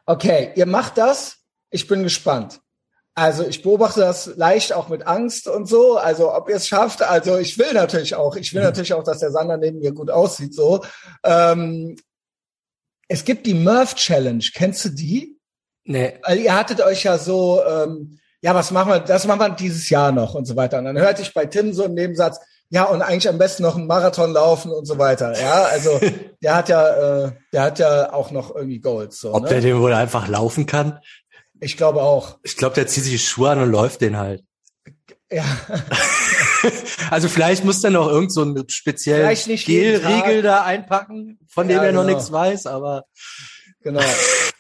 Okay, 0.05 0.53
ihr 0.55 0.67
macht 0.67 0.99
das. 0.99 1.39
Ich 1.71 1.87
bin 1.87 2.03
gespannt. 2.03 2.61
Also 3.15 3.45
ich 3.47 3.63
beobachte 3.63 4.01
das 4.01 4.27
leicht 4.37 4.73
auch 4.73 4.89
mit 4.91 5.07
Angst 5.07 5.49
und 5.49 5.67
so. 5.67 5.97
Also 5.97 6.35
ob 6.35 6.51
ihr 6.51 6.57
es 6.57 6.69
schafft. 6.69 7.03
Also 7.03 7.39
ich 7.39 7.59
will 7.59 7.73
natürlich 7.73 8.15
auch. 8.15 8.37
Ich 8.37 8.53
will 8.53 8.63
natürlich 8.63 8.93
auch, 8.93 9.05
dass 9.05 9.21
der 9.21 9.31
Sander 9.31 9.57
neben 9.57 9.79
mir 9.79 9.93
gut 9.93 10.11
aussieht. 10.11 10.55
So. 10.55 10.85
Ähm, 11.25 11.97
es 13.09 13.25
gibt 13.25 13.47
die 13.47 13.55
Murph 13.55 13.95
Challenge. 13.95 14.45
Kennst 14.55 14.85
du 14.85 14.91
die? 14.91 15.39
nee. 15.89 16.15
Weil 16.23 16.39
ihr 16.39 16.55
hattet 16.55 16.81
euch 16.81 17.03
ja 17.03 17.19
so, 17.19 17.63
ähm, 17.65 18.21
ja, 18.41 18.55
was 18.55 18.71
machen 18.71 18.93
wir, 18.93 19.01
das 19.01 19.27
machen 19.27 19.41
wir 19.41 19.51
dieses 19.51 19.91
Jahr 19.91 20.13
noch 20.13 20.35
und 20.35 20.45
so 20.45 20.55
weiter. 20.55 20.79
Und 20.79 20.85
dann 20.85 20.99
hörte 20.99 21.23
ich 21.23 21.35
bei 21.35 21.47
Tim 21.47 21.73
so 21.73 21.85
im 21.85 21.95
Nebensatz, 21.95 22.39
ja, 22.71 22.85
und 22.85 23.01
eigentlich 23.01 23.29
am 23.29 23.39
besten 23.39 23.63
noch 23.63 23.77
einen 23.77 23.87
Marathon 23.87 24.33
laufen 24.33 24.71
und 24.71 24.85
so 24.85 24.99
weiter. 24.99 25.39
Ja, 25.41 25.65
also 25.65 25.99
der 26.43 26.55
hat 26.55 26.69
ja, 26.69 27.25
äh, 27.27 27.33
der 27.53 27.63
hat 27.63 27.79
ja 27.79 28.13
auch 28.13 28.31
noch 28.31 28.55
irgendwie 28.55 28.79
Goals. 28.79 29.21
So, 29.21 29.33
Ob 29.33 29.49
der 29.49 29.57
ne? 29.59 29.69
den 29.69 29.81
wohl 29.81 29.95
einfach 29.95 30.29
laufen 30.29 30.67
kann? 30.67 31.01
Ich 31.61 31.77
glaube 31.77 32.03
auch. 32.03 32.39
Ich 32.43 32.57
glaube, 32.57 32.75
der 32.75 32.87
zieht 32.87 33.05
sich 33.05 33.13
die 33.13 33.19
Schuhe 33.19 33.51
an 33.51 33.61
und 33.61 33.71
läuft 33.71 34.03
den 34.03 34.19
halt. 34.19 34.45
Ja, 35.31 35.45
Also 37.11 37.29
vielleicht 37.29 37.65
muss 37.65 37.81
der 37.81 37.91
noch 37.91 38.09
irgend 38.09 38.33
so 38.33 38.43
einen 38.43 38.69
speziellen 38.69 39.29
Gelriegel 39.35 40.43
da 40.43 40.65
einpacken, 40.65 41.39
von 41.49 41.69
dem 41.69 41.79
Ja, 41.79 41.85
er 41.85 41.93
noch 41.93 42.03
genau. 42.03 42.15
nichts 42.15 42.33
weiß, 42.33 42.67
aber 42.67 43.05
genau. 43.83 44.01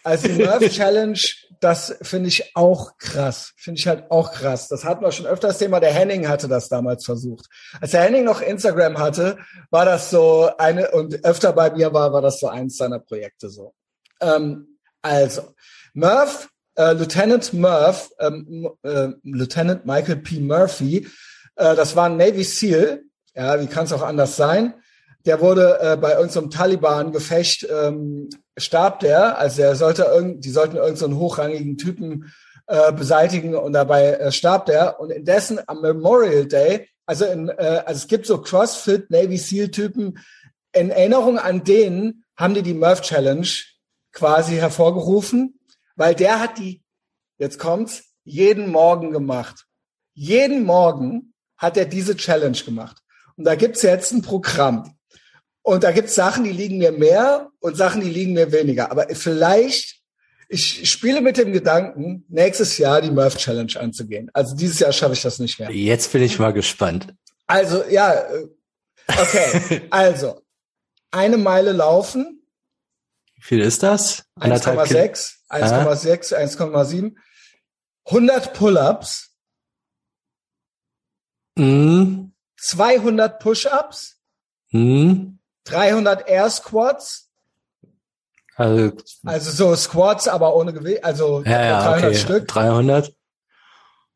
Also 0.04 0.28
die 0.28 0.42
Murph 0.42 0.70
Challenge, 0.70 1.18
das 1.60 1.94
finde 2.00 2.28
ich 2.28 2.56
auch 2.56 2.96
krass. 2.96 3.52
Finde 3.56 3.78
ich 3.78 3.86
halt 3.86 4.10
auch 4.10 4.32
krass. 4.32 4.68
Das 4.68 4.84
hatten 4.84 5.04
wir 5.04 5.12
schon 5.12 5.26
öfter 5.26 5.48
das 5.48 5.58
Thema. 5.58 5.80
Der 5.80 5.92
Henning 5.92 6.28
hatte 6.28 6.48
das 6.48 6.68
damals 6.70 7.04
versucht. 7.04 7.46
Als 7.78 7.90
der 7.90 8.02
Henning 8.02 8.24
noch 8.24 8.40
Instagram 8.40 8.98
hatte, 8.98 9.38
war 9.70 9.84
das 9.84 10.08
so 10.08 10.50
eine, 10.56 10.92
und 10.92 11.24
öfter 11.26 11.52
bei 11.52 11.70
mir 11.72 11.92
war, 11.92 12.12
war 12.12 12.22
das 12.22 12.40
so 12.40 12.48
eins 12.48 12.78
seiner 12.78 13.00
Projekte 13.00 13.50
so. 13.50 13.74
Ähm, 14.22 14.78
also, 15.02 15.54
Murph, 15.92 16.48
äh, 16.78 16.92
Lieutenant 16.92 17.52
Murph, 17.52 18.10
ähm, 18.20 18.70
äh, 18.82 19.08
Lieutenant 19.24 19.84
Michael 19.84 20.16
P. 20.16 20.40
Murphy, 20.40 21.06
äh, 21.56 21.74
das 21.74 21.96
war 21.96 22.06
ein 22.06 22.16
Navy 22.16 22.44
SEAL. 22.44 23.02
Ja, 23.34 23.60
wie 23.60 23.66
kann 23.66 23.84
es 23.84 23.92
auch 23.92 24.02
anders 24.02 24.36
sein? 24.36 24.74
Der 25.26 25.40
wurde 25.40 25.78
äh, 25.80 25.96
bei 25.96 26.12
irgendeinem 26.12 26.50
Taliban-Gefecht 26.50 27.68
ähm, 27.70 28.30
starb 28.56 29.00
der, 29.00 29.38
also 29.38 29.62
er 29.62 29.76
sollte 29.76 30.04
irgend, 30.04 30.44
die 30.44 30.50
sollten 30.50 30.76
irgendeinen 30.76 31.12
so 31.12 31.18
hochrangigen 31.18 31.76
Typen 31.76 32.32
äh, 32.68 32.92
beseitigen 32.92 33.54
und 33.54 33.72
dabei 33.72 34.12
äh, 34.12 34.32
starb 34.32 34.66
der 34.66 35.00
und 35.00 35.10
indessen 35.10 35.60
am 35.66 35.80
Memorial 35.80 36.46
Day, 36.46 36.88
also 37.06 37.24
in, 37.24 37.48
äh, 37.48 37.82
also 37.84 37.98
es 37.98 38.06
gibt 38.06 38.26
so 38.26 38.38
CrossFit 38.38 39.10
Navy 39.10 39.36
SEAL 39.36 39.70
Typen, 39.70 40.18
in 40.72 40.90
Erinnerung 40.90 41.38
an 41.38 41.64
denen 41.64 42.24
haben 42.36 42.54
die 42.54 42.62
die 42.62 42.74
Murph 42.74 43.00
Challenge 43.00 43.48
quasi 44.12 44.56
hervorgerufen, 44.56 45.57
weil 45.98 46.14
der 46.14 46.40
hat 46.40 46.58
die, 46.58 46.80
jetzt 47.38 47.58
kommt's, 47.58 48.04
jeden 48.24 48.70
Morgen 48.70 49.10
gemacht. 49.10 49.66
Jeden 50.14 50.64
Morgen 50.64 51.34
hat 51.56 51.76
er 51.76 51.86
diese 51.86 52.16
Challenge 52.16 52.56
gemacht. 52.56 53.02
Und 53.36 53.44
da 53.44 53.56
gibt's 53.56 53.82
jetzt 53.82 54.12
ein 54.12 54.22
Programm. 54.22 54.94
Und 55.62 55.82
da 55.82 55.90
gibt's 55.90 56.14
Sachen, 56.14 56.44
die 56.44 56.52
liegen 56.52 56.78
mir 56.78 56.92
mehr 56.92 57.50
und 57.58 57.76
Sachen, 57.76 58.00
die 58.00 58.10
liegen 58.10 58.32
mir 58.32 58.52
weniger. 58.52 58.92
Aber 58.92 59.08
vielleicht, 59.12 60.00
ich 60.48 60.88
spiele 60.88 61.20
mit 61.20 61.36
dem 61.36 61.52
Gedanken, 61.52 62.24
nächstes 62.28 62.78
Jahr 62.78 63.02
die 63.02 63.10
Murph 63.10 63.36
Challenge 63.36 63.74
anzugehen. 63.78 64.30
Also 64.32 64.54
dieses 64.54 64.78
Jahr 64.78 64.92
schaffe 64.92 65.14
ich 65.14 65.22
das 65.22 65.40
nicht 65.40 65.58
mehr. 65.58 65.70
jetzt 65.70 66.12
bin 66.12 66.22
ich 66.22 66.38
mal 66.38 66.52
gespannt. 66.52 67.12
Also, 67.48 67.84
ja, 67.90 68.12
äh, 68.14 68.48
okay. 69.08 69.82
also, 69.90 70.42
eine 71.10 71.38
Meile 71.38 71.72
laufen, 71.72 72.37
Wie 73.38 73.42
viel 73.42 73.60
ist 73.60 73.82
das? 73.82 74.24
Anderthalb 74.34 74.84
Kilo? 74.86 75.00
1,6, 75.00 75.36
1,6, 75.48 76.34
1,7, 76.34 77.16
100 78.06 78.52
Pull-ups, 78.54 79.34
Mhm. 81.56 82.32
200 82.56 83.40
Push-ups, 83.40 84.16
Mhm. 84.70 85.38
300 85.64 86.28
Air 86.28 86.50
Squats, 86.50 87.30
Also, 88.56 88.92
also 89.24 89.50
so 89.52 89.76
Squats, 89.76 90.26
aber 90.26 90.54
ohne 90.56 90.72
Gewicht, 90.72 91.04
also 91.04 91.42
ja, 91.44 91.64
ja, 91.64 91.82
300 91.82 92.04
okay. 92.10 92.18
Stück, 92.18 92.48
300. 92.48 93.14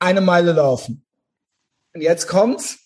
eine 0.00 0.20
Meile 0.20 0.52
laufen. 0.52 1.06
Und 1.94 2.00
jetzt 2.02 2.26
kommt's. 2.26 2.78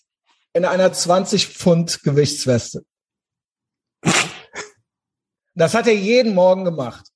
in 0.53 0.65
einer 0.65 0.91
20 0.91 1.49
Pfund 1.49 2.01
Gewichtsweste. 2.01 2.83
Das 5.57 5.73
hat 5.73 5.87
er 5.87 5.95
jeden 5.95 6.35
Morgen 6.35 6.65
gemacht. 6.65 7.07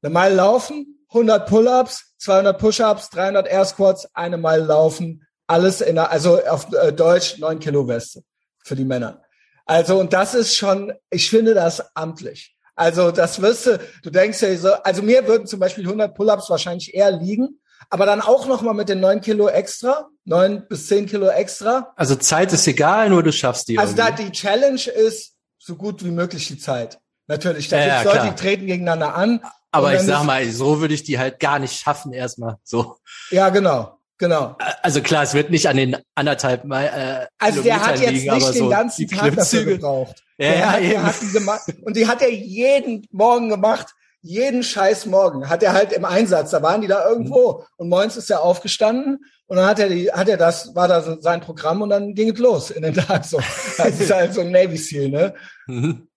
Eine 0.00 0.12
Meile 0.12 0.36
laufen, 0.36 1.04
100 1.08 1.48
Pull-ups, 1.48 2.14
200 2.18 2.56
Push-ups, 2.56 3.10
300 3.10 3.48
Air 3.48 3.64
Squats, 3.64 4.08
eine 4.14 4.38
Meile 4.38 4.64
laufen, 4.64 5.26
alles 5.48 5.80
in 5.80 5.96
der, 5.96 6.10
also 6.10 6.40
auf 6.44 6.72
äh, 6.72 6.92
Deutsch 6.92 7.38
9 7.38 7.58
Kilo 7.58 7.88
Weste 7.88 8.22
für 8.64 8.76
die 8.76 8.84
Männer. 8.84 9.22
Also 9.66 9.98
und 9.98 10.12
das 10.12 10.34
ist 10.34 10.54
schon, 10.54 10.92
ich 11.10 11.28
finde 11.28 11.54
das 11.54 11.82
amtlich. 11.96 12.54
Also 12.76 13.10
das 13.10 13.42
wirst 13.42 13.66
du, 13.66 13.80
du 14.02 14.10
denkst 14.10 14.40
ja 14.42 14.56
so, 14.56 14.72
also 14.74 15.02
mir 15.02 15.26
würden 15.26 15.48
zum 15.48 15.58
Beispiel 15.58 15.84
100 15.84 16.14
Pull-ups 16.14 16.50
wahrscheinlich 16.50 16.94
eher 16.94 17.10
liegen, 17.10 17.60
aber 17.90 18.06
dann 18.06 18.20
auch 18.20 18.46
noch 18.46 18.62
mal 18.62 18.74
mit 18.74 18.88
den 18.88 19.00
9 19.00 19.20
Kilo 19.20 19.48
extra, 19.48 20.08
9 20.26 20.68
bis 20.68 20.86
10 20.86 21.06
Kilo 21.06 21.26
extra. 21.26 21.92
Also 21.96 22.14
Zeit 22.14 22.52
ist 22.52 22.68
egal, 22.68 23.10
nur 23.10 23.24
du 23.24 23.32
schaffst 23.32 23.68
die. 23.68 23.78
Also 23.78 23.96
da 23.96 24.06
irgendwie. 24.06 24.26
die 24.26 24.32
Challenge 24.32 24.80
ist 24.80 25.34
so 25.58 25.74
gut 25.74 26.04
wie 26.04 26.12
möglich 26.12 26.46
die 26.46 26.58
Zeit. 26.58 27.00
Natürlich, 27.26 27.68
da 27.68 27.78
Ja, 27.78 28.02
gibt's 28.02 28.14
ja, 28.14 28.22
Leute, 28.22 28.34
die 28.34 28.40
treten 28.42 28.66
gegeneinander 28.66 29.14
an. 29.14 29.40
Aber 29.70 29.94
ich 29.94 30.02
sag 30.02 30.24
mal, 30.24 30.48
so 30.50 30.80
würde 30.80 30.94
ich 30.94 31.02
die 31.02 31.18
halt 31.18 31.40
gar 31.40 31.58
nicht 31.58 31.80
schaffen 31.80 32.12
erstmal. 32.12 32.58
So. 32.62 32.96
Ja, 33.30 33.48
genau, 33.48 33.98
genau. 34.18 34.56
Also 34.82 35.00
klar, 35.00 35.24
es 35.24 35.34
wird 35.34 35.50
nicht 35.50 35.68
an 35.68 35.76
den 35.76 35.96
anderthalb 36.14 36.64
Mal, 36.64 36.84
äh, 36.84 37.26
Also 37.38 37.62
der 37.62 37.84
hat 37.84 37.94
Kilometern 37.94 38.14
jetzt 38.14 38.22
liegen, 38.22 38.34
nicht 38.34 38.48
den 38.48 38.58
so 38.58 38.68
ganzen 38.68 39.08
Tag 39.08 39.36
dafür 39.36 39.64
gebraucht. 39.64 40.16
Ja, 40.36 40.50
der 40.50 40.72
hat, 40.72 40.82
der 40.82 41.02
hat 41.04 41.14
die 41.22 41.30
gemacht. 41.30 41.62
Und 41.82 41.96
die 41.96 42.08
hat 42.08 42.20
er 42.20 42.28
jeden 42.32 43.06
Morgen 43.12 43.48
gemacht. 43.48 43.94
Jeden 44.20 44.64
scheiß 44.64 45.06
Morgen 45.06 45.48
hat 45.48 45.62
er 45.62 45.74
halt 45.74 45.92
im 45.92 46.04
Einsatz. 46.04 46.50
Da 46.50 46.60
waren 46.60 46.80
die 46.80 46.88
da 46.88 47.08
irgendwo. 47.08 47.64
Und 47.76 47.88
morgens 47.88 48.16
ist 48.16 48.30
er 48.32 48.42
aufgestanden 48.42 49.24
und 49.46 49.56
dann 49.58 49.66
hat 49.66 49.78
er 49.78 49.88
die, 49.88 50.10
hat 50.10 50.28
er 50.28 50.36
das, 50.36 50.74
war 50.74 50.88
da 50.88 51.02
so 51.02 51.20
sein 51.20 51.40
Programm 51.40 51.82
und 51.82 51.90
dann 51.90 52.14
ging 52.14 52.32
es 52.32 52.38
los 52.40 52.70
in 52.72 52.82
den 52.82 52.94
Tag 52.94 53.24
so. 53.24 53.38
Das 53.78 54.00
ist 54.00 54.12
halt 54.12 54.34
so 54.34 54.40
ein 54.40 54.50
Navy 54.50 54.76
Seal, 54.76 55.08
ne? 55.08 55.34
Mhm. 55.68 56.08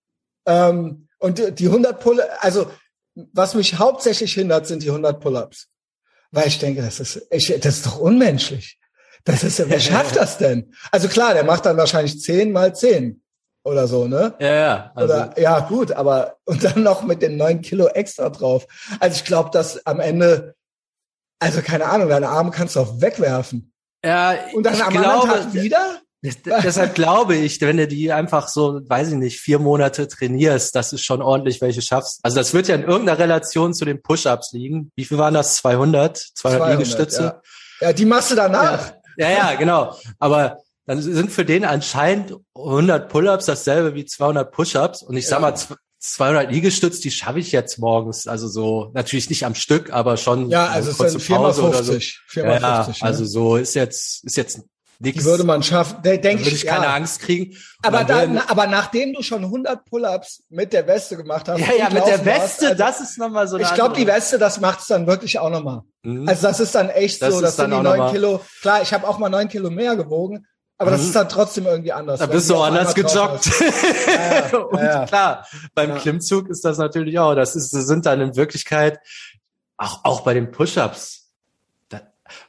Ähm, 0.48 1.08
und 1.20 1.38
die, 1.38 1.52
die 1.52 1.68
100 1.68 2.00
Pull, 2.00 2.22
also 2.40 2.72
was 3.34 3.54
mich 3.54 3.78
hauptsächlich 3.78 4.34
hindert, 4.34 4.68
sind 4.68 4.82
die 4.84 4.90
100 4.90 5.20
Pull-ups. 5.20 5.68
Weil 6.32 6.48
ich 6.48 6.60
denke, 6.60 6.82
das 6.82 7.00
ist, 7.00 7.28
ich, 7.32 7.48
das 7.60 7.78
ist 7.78 7.86
doch 7.86 8.00
unmenschlich. 8.00 8.80
Das 9.24 9.44
ist, 9.44 9.70
wer 9.70 9.80
schafft 9.82 10.16
das 10.16 10.38
denn? 10.38 10.74
Also 10.92 11.08
klar, 11.08 11.34
der 11.34 11.44
macht 11.44 11.66
dann 11.66 11.78
wahrscheinlich 11.78 12.22
10 12.22 12.52
mal 12.52 12.76
10 12.76 13.22
oder 13.64 13.88
so, 13.88 14.08
ne? 14.08 14.34
Ja, 14.40 14.54
ja. 14.54 14.92
Also, 14.96 15.14
Oder, 15.14 15.40
ja, 15.40 15.60
gut, 15.60 15.92
aber, 15.92 16.38
und 16.46 16.64
dann 16.64 16.84
noch 16.84 17.04
mit 17.04 17.22
den 17.22 17.38
9 17.38 17.62
Kilo 17.62 17.88
extra 17.88 18.30
drauf. 18.30 18.66
Also 19.00 19.16
ich 19.18 19.26
glaube, 19.26 19.50
dass 19.52 19.86
am 19.86 20.00
Ende, 20.00 20.56
also 21.40 21.62
keine 21.62 21.86
Ahnung, 21.86 22.10
deine 22.10 22.30
Arme 22.30 22.52
kannst 22.52 22.76
du 22.76 22.80
auch 22.80 23.02
wegwerfen. 23.02 23.74
ja, 24.04 24.36
Und 24.54 24.64
dann 24.66 24.82
am 24.82 24.94
glaube, 24.94 25.10
anderen 25.10 25.30
Tag 25.30 25.54
wieder? 25.54 26.02
Des- 26.24 26.42
deshalb 26.44 26.96
glaube 26.96 27.36
ich, 27.36 27.62
wenn 27.62 27.78
du 27.78 27.88
die 27.88 28.12
einfach 28.12 28.48
so, 28.48 28.82
weiß 28.88 29.10
ich 29.10 29.14
nicht, 29.16 29.40
vier 29.40 29.60
Monate 29.60 30.08
trainierst, 30.08 30.76
dass 30.76 30.90
du 30.90 30.98
schon 30.98 31.22
ordentlich 31.22 31.62
welche 31.62 31.82
schaffst. 31.82 32.20
Also 32.24 32.38
das 32.38 32.54
wird 32.54 32.68
ja 32.68 32.76
in 32.76 32.84
irgendeiner 32.84 33.20
Relation 33.20 33.74
zu 33.74 33.86
den 33.86 34.02
Push-Ups 34.02 34.52
liegen. 34.54 34.92
Wie 34.96 35.06
viel 35.06 35.18
waren 35.18 35.34
das? 35.34 35.56
200? 35.58 36.18
200, 36.18 36.36
200, 36.36 36.72
Liegestütze? 36.80 37.42
Ja. 37.82 37.88
ja, 37.88 37.94
die 37.94 38.06
machst 38.06 38.32
du 38.32 38.36
danach. 38.36 38.94
Ja, 39.18 39.30
ja, 39.30 39.54
genau. 39.56 39.96
Aber 40.20 40.58
dann 40.86 41.02
sind 41.02 41.32
für 41.32 41.44
den 41.46 41.66
anscheinend 41.66 42.34
100 42.56 43.10
Pull-ups 43.10 43.46
dasselbe 43.46 43.94
wie 43.96 44.06
200 44.06 44.52
Push-ups. 44.52 45.04
Und 45.04 45.18
ich 45.18 45.28
sag 45.28 45.38
Ja. 45.38 45.42
mal, 45.42 45.54
zw- 45.54 45.76
200 46.00 46.52
Liegestütz, 46.52 47.00
die 47.00 47.12
schaffe 47.12 47.40
ich 47.40 47.52
jetzt 47.52 47.80
morgens. 47.80 48.28
Also 48.28 48.48
so, 48.48 48.92
natürlich 48.94 49.30
nicht 49.30 49.46
am 49.46 49.56
Stück, 49.56 49.92
aber 49.92 50.16
schon 50.18 50.50
Ja, 50.50 50.68
also 50.68 50.92
es 50.92 50.98
kurze 50.98 51.14
sind 51.14 51.22
4 51.22 51.36
mal 51.40 51.44
Pause 51.46 51.62
oder 51.64 51.84
so. 51.84 51.92
50. 51.94 52.22
4 52.28 52.44
mal 52.46 52.62
Ja, 52.62 52.84
50. 52.84 53.04
also 53.04 53.26
so 53.26 53.58
ist 53.58 53.74
jetzt, 53.74 54.24
ist 54.24 54.38
jetzt 54.38 54.62
nichts. 55.00 55.20
Die 55.20 55.26
würde 55.26 55.44
man 55.44 55.64
schaffen. 55.64 55.98
Da 56.04 56.16
denke 56.18 56.44
würde 56.44 56.56
ich, 56.56 56.64
ich 56.64 56.66
keine 56.70 56.86
ja. 56.86 56.94
Angst 56.96 57.20
kriegen. 57.22 57.52
Und 57.54 57.60
Aber, 57.84 58.04
dann 58.04 58.36
da, 58.36 58.42
na, 58.46 58.52
aber 58.52 58.68
nachdem 58.68 59.14
du 59.14 59.22
schon 59.22 59.44
100 59.44 59.86
Pull-ups 59.86 60.44
mit 60.50 60.74
der 60.74 60.88
Weste 60.88 61.18
gemacht 61.18 61.48
hast. 61.48 61.60
ja, 61.60 61.74
ja, 61.78 61.90
mit 61.90 62.06
der 62.06 62.24
Weste, 62.26 62.68
also, 62.70 62.78
das 62.78 63.00
ist 63.02 63.18
nochmal 63.18 63.48
so 63.48 63.58
Ich 63.58 63.74
glaube, 63.74 63.96
die 63.96 64.08
Weste, 64.08 64.38
das 64.38 64.60
macht 64.60 64.80
es 64.82 64.88
dann 64.88 65.08
wirklich 65.08 65.40
auch 65.40 65.50
nochmal. 65.50 65.82
Mhm. 66.04 66.28
Also 66.28 66.48
das 66.48 66.60
ist 66.60 66.74
dann 66.76 66.90
echt 66.90 67.22
Das 67.22 67.34
so, 67.34 67.42
dann 67.42 67.52
sind 67.52 67.70
die 67.70 67.76
auch 67.76 67.84
noch 67.84 67.90
9 67.92 68.00
mal- 68.00 68.12
Kilo. 68.12 68.42
Klar, 68.62 68.82
ich 68.82 68.94
habe 68.94 69.08
auch 69.08 69.18
mal 69.20 69.30
9 69.30 69.48
Kilo 69.50 69.70
mehr 69.70 69.96
gewogen, 69.96 70.46
aber 70.78 70.92
das 70.92 71.02
Mhm. 71.02 71.08
ist 71.08 71.16
dann 71.16 71.30
trotzdem 71.30 71.66
irgendwie 71.66 71.92
anders. 71.92 72.20
Da 72.20 72.26
bist 72.26 72.50
du 72.50 72.56
auf 72.56 72.64
anders 72.64 72.94
gejoggt. 72.96 73.46
hast. 73.48 73.62
Ja, 74.52 74.58
und 74.60 74.80
ja. 74.80 75.06
klar, 75.06 75.48
beim 75.76 75.90
Ja. 75.92 75.96
Klimmzug 75.98 76.50
ist 76.50 76.64
das 76.66 76.78
natürlich 76.78 77.18
auch. 77.20 77.36
Das 77.36 77.56
ist, 77.56 77.74
das 77.74 77.86
sind 77.88 78.06
dann 78.06 78.22
in 78.22 78.36
Wirklichkeit 78.36 79.00
auch, 79.78 80.00
auch 80.06 80.22
bei 80.22 80.34
den 80.34 80.52
Push-ups. 80.52 81.27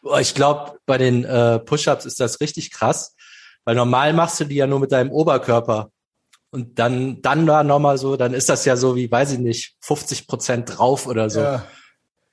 Boah, 0.02 0.20
ich 0.20 0.34
glaube, 0.34 0.78
bei 0.86 0.98
den 0.98 1.24
äh, 1.24 1.58
Push-ups 1.58 2.04
ist 2.06 2.20
das 2.20 2.40
richtig 2.40 2.70
krass, 2.70 3.14
weil 3.64 3.74
normal 3.74 4.12
machst 4.12 4.40
du 4.40 4.44
die 4.44 4.56
ja 4.56 4.66
nur 4.66 4.80
mit 4.80 4.92
deinem 4.92 5.10
Oberkörper. 5.10 5.90
Und 6.50 6.78
dann, 6.78 7.20
dann 7.20 7.46
da 7.46 7.62
nochmal 7.62 7.98
so, 7.98 8.16
dann 8.16 8.32
ist 8.32 8.48
das 8.48 8.64
ja 8.64 8.74
so 8.76 8.96
wie, 8.96 9.10
weiß 9.10 9.32
ich 9.32 9.38
nicht, 9.38 9.76
50 9.82 10.26
Prozent 10.26 10.78
drauf 10.78 11.06
oder 11.06 11.28
so. 11.28 11.40
Ja. 11.40 11.66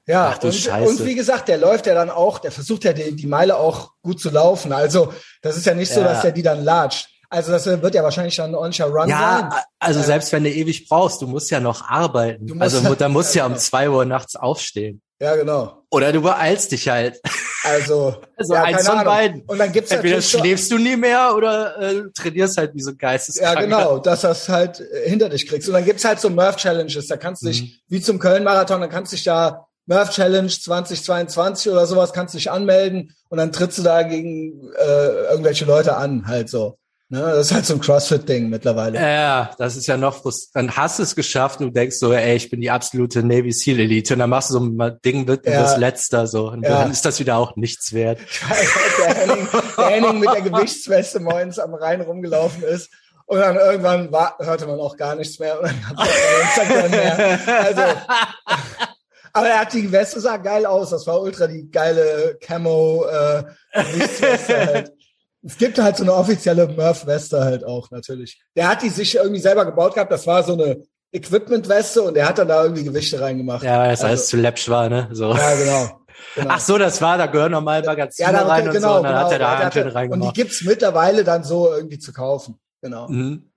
Ja, 0.08 0.34
Ach 0.34 0.38
du 0.38 0.48
und, 0.48 0.54
Scheiße. 0.54 0.88
und 0.88 1.04
wie 1.06 1.16
gesagt, 1.16 1.48
der 1.48 1.58
läuft 1.58 1.88
ja 1.88 1.96
dann 1.96 2.12
auch, 2.12 2.38
der 2.38 2.52
versucht 2.52 2.84
ja 2.84 2.94
die, 2.94 3.16
die 3.16 3.26
Meile 3.26 3.58
auch 3.58 3.94
gut 4.04 4.22
zu 4.22 4.30
laufen. 4.30 4.72
Also 4.72 5.12
das 5.42 5.58
ist 5.58 5.66
ja 5.66 5.74
nicht 5.74 5.92
so, 5.92 6.00
Ja. 6.02 6.10
dass 6.10 6.22
der 6.22 6.32
die 6.32 6.44
dann 6.44 6.64
latscht. 6.64 7.08
Also 7.28 7.52
das 7.52 7.66
wird 7.66 7.96
ja 7.96 8.04
wahrscheinlich 8.04 8.36
dann 8.36 8.52
ein 8.52 8.56
ordentlicher 8.56 8.86
Run 8.86 9.10
sein. 9.10 9.10
Ja, 9.10 9.64
also 9.80 10.00
Äh, 10.02 10.04
selbst 10.04 10.32
wenn 10.32 10.44
du 10.44 10.52
ewig 10.52 10.88
brauchst, 10.88 11.24
du 11.24 11.28
musst 11.28 11.50
ja 11.50 11.60
noch 11.60 11.90
arbeiten. 11.90 12.62
Also 12.62 12.94
da 12.94 13.10
musst 13.10 13.34
ja 13.34 13.46
um 13.48 13.58
zwei 13.58 13.90
Uhr 13.90 14.06
nachts 14.06 14.36
aufstehen. 14.36 15.02
Ja, 15.22 15.36
genau. 15.36 15.84
Oder 15.92 16.12
du 16.12 16.22
beeilst 16.22 16.72
dich 16.74 16.90
halt. 16.90 17.22
Also, 17.64 18.16
Also 18.38 18.54
ja, 18.54 18.64
eins 18.64 18.86
von 18.86 18.98
Ahnung. 19.00 19.06
beiden. 19.06 19.42
Und 19.48 19.58
dann 19.60 19.72
gibt's 19.72 19.92
Entweder 19.92 20.16
natürlich 20.18 20.30
so- 20.32 20.40
schläfst 20.40 20.72
du 20.72 20.78
nie 20.78 20.98
mehr 20.98 21.34
oder 21.36 21.80
äh, 21.82 22.04
trainierst 22.14 22.58
halt 22.58 22.74
wie 22.76 22.82
so 22.82 22.90
ein 22.92 22.98
Ja, 23.02 23.10
Geisteskranker. 23.10 23.62
genau, 23.62 23.98
dass 24.00 24.22
das 24.22 24.50
halt 24.50 24.82
äh, 24.82 25.10
hinter 25.10 25.30
dich 25.30 25.48
kriegst. 25.48 25.68
Und 25.70 25.74
dann 25.74 25.86
gibt's 25.86 26.04
halt 26.04 26.20
so 26.20 26.30
Murph-Challenges, 26.30 27.08
da 27.08 27.16
kannst 27.18 27.44
du 27.44 27.48
dich, 27.48 27.62
Mhm. 27.62 27.72
wie 27.88 28.02
zum 28.02 28.20
Köln-Marathon, 28.20 28.82
dann 28.82 28.90
kannst 28.90 29.14
du 29.14 29.16
dich 29.16 29.24
da 29.24 29.66
Murph-Challenge 29.88 30.50
2022 30.50 31.72
oder 31.72 31.86
sowas, 31.86 32.12
kannst 32.12 32.34
du 32.34 32.38
dich 32.38 32.52
anmelden 32.52 33.16
und 33.30 33.38
dann 33.38 33.52
trittst 33.52 33.78
du 33.78 33.84
da 33.84 34.04
gegen 34.04 34.70
äh, 34.78 35.30
irgendwelche 35.32 35.66
Leute 35.66 35.96
an, 35.96 36.28
halt 36.28 36.50
so. 36.50 36.78
Ne? 37.10 37.20
Das 37.22 37.48
ist 37.48 37.54
halt 37.54 37.66
so 37.68 37.76
ein 37.76 37.82
Crossfit-Ding 37.82 38.50
mittlerweile. 38.50 39.00
Ja, 39.00 39.52
das 39.60 39.76
ist 39.76 39.86
ja 39.86 39.96
noch 39.96 40.24
frust- 40.24 40.50
Dann 40.56 40.76
hast 40.76 40.98
du 40.98 41.04
es 41.04 41.16
geschafft 41.16 41.60
und 41.60 41.68
du 41.68 41.72
denkst 41.72 41.98
so, 41.98 42.12
ey, 42.12 42.36
ich 42.36 42.50
bin 42.50 42.62
die 42.62 42.72
absolute 42.72 43.22
Navy 43.22 43.52
Seal 43.52 43.80
Elite. 43.80 44.14
Und 44.14 44.20
dann 44.22 44.30
machst 44.32 44.50
du 44.50 44.54
so 44.56 44.60
ein 44.60 45.00
Ding 45.06 45.26
mit 45.26 45.46
Ja. 45.46 45.62
das 45.62 45.78
Letzter 45.78 46.26
so. 46.26 46.50
Und 46.50 46.64
Ja. 46.64 46.82
dann 46.82 46.92
ist 46.92 47.06
das 47.06 47.20
wieder 47.20 47.38
auch 47.38 47.56
nichts 47.58 47.94
wert. 47.94 48.20
der, 48.98 49.16
Henning, 49.16 49.48
der 49.78 49.86
Henning 49.88 50.20
mit 50.20 50.30
der 50.34 50.42
Gewichtsweste 50.42 51.20
morgens 51.20 51.60
am 51.60 51.76
Rhein 51.76 52.02
rumgelaufen 52.02 52.64
ist. 52.64 52.90
Und 53.28 53.38
dann 53.40 53.56
irgendwann 53.56 54.12
war, 54.12 54.36
hörte 54.40 54.66
man 54.68 54.80
auch 54.80 54.98
gar 54.98 55.16
nichts 55.16 55.38
mehr. 55.40 55.60
Und 55.60 55.68
dann 55.68 55.82
gab 55.96 56.08
es 56.08 56.58
Instagram 56.58 56.90
mehr. 56.92 57.40
Also, 57.66 57.82
aber 59.34 59.48
er 59.48 59.60
hat 59.62 59.74
die 59.74 59.92
Weste 59.92 60.20
sah 60.22 60.38
geil 60.38 60.66
aus. 60.66 60.92
Das 60.92 61.06
war 61.08 61.22
ultra 61.22 61.46
die 61.48 61.70
geile 61.70 62.38
Camo 62.42 63.06
äh, 63.06 63.44
Gewichtsweste 63.74 64.66
halt. 64.66 64.92
Es 65.46 65.58
gibt 65.58 65.78
halt 65.78 65.96
so 65.98 66.04
eine 66.04 66.14
offizielle 66.14 66.68
Murph-Weste 66.68 67.40
halt 67.44 67.64
auch 67.66 67.92
natürlich. 67.92 68.42
Der 68.56 68.68
hat 68.68 68.82
die 68.82 68.90
sich 68.90 69.16
irgendwie 69.16 69.40
selber 69.40 69.64
gebaut 69.66 69.94
gehabt. 69.94 70.12
Das 70.12 70.26
war 70.26 70.42
so 70.44 70.54
eine 70.54 70.84
Equipment-Weste 71.12 72.02
und 72.02 72.18
er 72.18 72.28
hat 72.28 72.38
dann 72.40 72.48
da 72.48 72.64
irgendwie 72.64 72.84
Gewichte 72.84 73.20
reingemacht. 73.22 73.64
Ja, 73.64 73.80
weil 73.80 73.92
das 73.92 74.00
Also- 74.02 74.08
alles 74.08 74.28
zu 74.28 74.38
läppsch 74.38 74.68
war, 74.70 74.90
ne? 74.90 75.08
So. 75.12 75.32
Ja, 75.34 75.56
genau. 75.56 76.00
genau. 76.36 76.48
Ach 76.50 76.60
so, 76.60 76.78
das 76.78 77.02
war, 77.02 77.18
da 77.18 77.28
gehören 77.28 77.52
normal 77.52 77.84
Magazine 77.84 78.32
da- 78.32 78.48
rein 78.48 78.68
und 78.68 78.74
genau, 78.74 78.92
so. 78.94 78.98
Und 78.98 79.04
dann 79.04 79.14
genau. 79.14 79.26
hat 79.26 79.32
er 79.32 79.40
da 79.40 79.50
Hanteln 79.50 79.66
hatte- 79.66 79.80
Und 79.84 79.90
die 79.92 79.96
reingemacht. 79.98 80.36
gibt's 80.36 80.62
mittlerweile 80.64 81.24
dann 81.24 81.44
so 81.44 81.72
irgendwie 81.74 82.00
zu 82.00 82.12
kaufen. 82.12 82.60
Genau. 82.82 83.08
Mhm. 83.08 83.50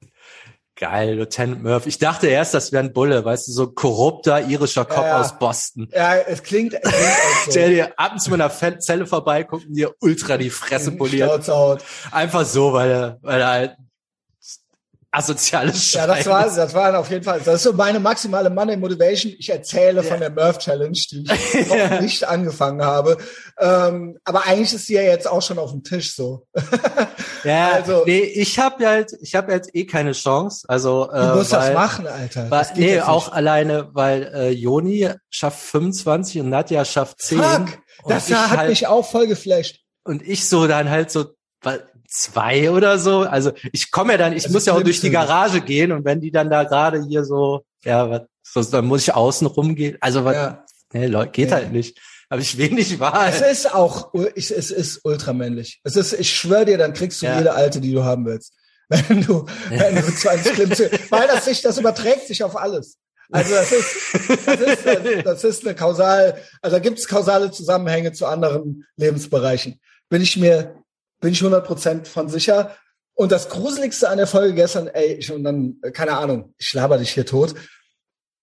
Geil, 0.79 1.15
Lieutenant 1.17 1.65
Murphy. 1.65 1.89
Ich 1.89 1.99
dachte 1.99 2.29
erst, 2.29 2.55
das 2.55 2.71
wäre 2.71 2.85
ein 2.85 2.93
Bulle, 2.93 3.25
weißt 3.25 3.49
du, 3.49 3.53
so 3.53 3.63
ein 3.65 3.75
korrupter 3.75 4.47
irischer 4.47 4.85
Cop 4.85 5.05
Ja, 5.05 5.21
aus 5.21 5.37
Boston. 5.37 5.89
Ja, 5.93 6.15
es 6.15 6.45
klingt, 6.45 6.73
es 6.73 6.81
klingt 6.83 6.95
so. 7.47 7.53
Der 7.53 7.69
dir 7.69 7.99
ab 7.99 8.13
und 8.13 8.21
zu 8.21 8.31
mit 8.31 8.41
einer 8.41 8.79
Zelle 8.79 9.05
vorbeiguckt 9.05 9.67
und 9.67 9.75
dir 9.75 9.93
ultra 10.01 10.37
die 10.37 10.51
Fresse 10.51 10.93
poliert. 10.93 11.45
Schnauze 11.45 11.85
Einfach 12.13 12.45
so, 12.45 12.73
weil 12.73 12.91
er, 12.91 13.19
weil 13.23 13.41
er 13.41 13.49
halt 13.49 13.77
asoziales 15.11 15.93
Ja, 15.93 16.07
das 16.07 16.27
war, 16.27 16.45
das 16.45 16.75
war 16.75 16.99
auf 16.99 17.11
jeden 17.11 17.25
Fall, 17.25 17.41
das 17.45 17.57
ist 17.57 17.63
so 17.63 17.73
meine 17.73 17.99
maximale 17.99 18.51
Money 18.51 18.77
Motivation. 18.77 19.33
Ich 19.39 19.49
erzähle 19.49 20.03
von 20.03 20.21
der 20.21 20.31
Murph 20.31 20.59
Challenge, 20.59 20.93
die 21.11 21.25
ich 21.25 21.69
noch 21.91 22.01
nicht 22.01 22.25
angefangen 22.25 22.83
habe. 22.85 23.17
Ähm, 23.59 24.19
aber 24.25 24.45
eigentlich 24.47 24.75
ist 24.75 24.87
sie 24.87 24.95
ja 24.95 25.03
jetzt 25.03 25.27
auch 25.27 25.41
schon 25.43 25.59
auf 25.59 25.71
dem 25.71 25.83
Tisch 25.83 26.15
so. 26.15 26.47
Ja, 27.45 27.71
also- 27.73 28.05
nee, 28.07 28.21
ich 28.21 28.59
habe 28.59 28.87
halt, 28.87 29.13
ich 29.23 29.35
habe 29.35 29.53
jetzt 29.53 29.75
eh 29.75 29.87
keine 29.87 30.13
Chance. 30.13 30.67
Also 30.69 31.11
äh, 31.11 31.21
Du 31.29 31.35
musst 31.37 31.53
weil, 31.53 31.61
das 31.61 31.75
machen, 31.75 32.07
Alter. 32.07 32.51
Weil, 32.51 32.59
Das 32.59 32.75
nee, 32.77 33.01
auch 33.01 33.33
alleine, 33.33 33.89
weil 33.93 34.31
äh, 34.35 34.51
Joni 34.51 35.11
schafft 35.31 35.61
25 35.61 36.41
und 36.43 36.51
Nadja 36.51 36.85
schafft 36.85 37.23
10. 37.23 37.39
Fuck, 37.39 37.69
das 38.07 38.31
hat 38.31 38.57
halt, 38.59 38.69
mich 38.71 38.87
auch 38.87 39.09
voll 39.09 39.27
geflasht. 39.27 39.81
und 40.05 40.23
ich 40.23 40.49
so 40.49 40.67
dann 40.67 40.91
halt 40.91 41.11
so 41.11 41.27
weil, 41.63 41.89
zwei 42.09 42.71
oder 42.71 42.99
so. 42.99 43.21
Also 43.21 43.53
ich 43.73 43.91
komme 43.91 44.13
ja 44.13 44.19
dann, 44.19 44.33
ich 44.33 44.45
Also 44.45 44.53
muss 44.55 44.67
ja 44.67 44.73
auch 44.73 44.83
durch 44.83 45.01
die. 45.01 45.11
Garage 45.11 45.61
gehen 45.61 45.93
und 45.93 46.05
wenn 46.05 46.21
die 46.21 46.31
dann 46.33 46.51
da 46.51 46.65
gerade 46.65 47.05
hier 47.07 47.25
so, 47.25 47.65
ja, 47.85 48.11
was, 48.11 48.23
so, 48.43 48.63
dann 48.73 48.87
muss 48.87 49.03
ich 49.03 49.15
außen 49.15 49.47
rumgehen. 49.47 49.97
Also 50.01 50.25
was, 50.25 50.35
Ja. 50.35 50.65
nee, 50.93 51.07
Leute, 51.07 51.31
geht 51.33 51.51
Ja. 51.51 51.57
halt 51.57 51.73
nicht. 51.73 51.99
habe 52.31 52.43
ich 52.43 52.59
wenig 52.59 52.99
Wahl. 53.01 53.31
Es 53.31 53.41
ist 53.41 53.75
auch, 53.75 54.13
ich, 54.35 54.51
es 54.51 54.71
ist 54.71 55.01
ultramännlich. 55.05 55.81
Es 55.85 55.97
ist, 55.97 56.13
ich 56.13 56.35
schwöre 56.35 56.65
dir, 56.67 56.77
dann 56.79 56.93
kriegst 56.93 57.23
du 57.23 57.27
Ja. 57.27 57.39
jede 57.39 57.55
alte, 57.55 57.81
die 57.81 57.93
du 57.93 58.05
haben 58.05 58.27
willst. 58.27 58.53
Wenn 58.91 59.21
du, 59.23 59.45
wenn 59.69 59.97
du 59.97 60.03
20 60.03 60.53
Klimmzüge, 60.55 60.99
weil 61.11 61.27
das 61.29 61.45
sich, 61.45 61.61
das 61.61 61.77
überträgt 61.77 62.27
sich 62.27 62.43
auf 62.43 62.57
alles. 62.57 62.97
Also 63.31 63.55
das 63.55 63.71
ist, 63.71 64.47
das 64.47 64.61
ist, 64.61 65.27
das 65.27 65.45
ist 65.45 65.67
eine 65.67 65.75
kausal, 65.75 66.39
also 66.63 66.77
da 66.77 66.81
gibt 66.81 66.99
es 66.99 67.07
kausale 67.07 67.51
Zusammenhänge 67.51 68.13
zu 68.13 68.25
anderen 68.25 68.87
Lebensbereichen. 68.97 69.79
Bin 70.09 70.23
ich 70.23 70.39
mir, 70.39 70.78
bin 71.21 71.33
ich 71.33 71.41
100 71.41 71.67
Prozent 71.67 72.09
von 72.09 72.29
sicher. 72.29 72.77
Und 73.15 73.33
das 73.33 73.49
Gruseligste 73.49 74.09
an 74.09 74.19
der 74.19 74.27
Folge 74.27 74.55
gestern, 74.55 74.87
ey, 74.87 75.15
ich, 75.15 75.33
und 75.33 75.43
dann, 75.43 75.79
äh, 75.83 75.91
keine 75.91 76.17
Ahnung, 76.17 76.55
ich 76.59 76.73
laber 76.73 76.99
dich 76.99 77.11
hier 77.11 77.27
tot, 77.27 77.55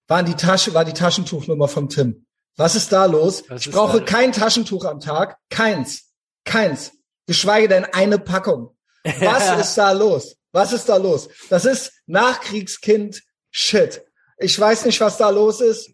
waren 0.08 0.26
die 0.26 0.36
Tasche, 0.36 0.74
war 0.74 0.86
die 0.86 0.94
Taschentuchnummer 0.94 1.68
vom 1.68 1.90
Tim. 1.90 2.26
Was 2.58 2.76
ist 2.76 2.92
da 2.92 3.06
los? 3.06 3.44
Was 3.48 3.66
ich 3.66 3.72
brauche 3.72 4.00
da? 4.00 4.06
kein 4.06 4.32
Taschentuch 4.32 4.86
am 4.86 5.00
Tag. 5.00 5.38
Keins. 5.50 6.12
Keins. 6.44 6.92
Geschweige 7.26 7.68
denn 7.68 7.86
eine 7.86 8.20
Packung. 8.20 8.76
Was 9.20 9.60
ist 9.60 9.76
da 9.76 9.92
los? 9.92 10.36
Was 10.52 10.72
ist 10.72 10.88
da 10.88 10.98
los? 10.98 11.30
Das 11.50 11.66
ist 11.66 11.92
Nachkriegskind 12.06 13.22
Shit. 13.52 14.04
Ich 14.38 14.60
weiß 14.60 14.86
nicht, 14.86 15.00
was 15.00 15.18
da 15.18 15.30
los 15.30 15.62
ist. 15.62 15.92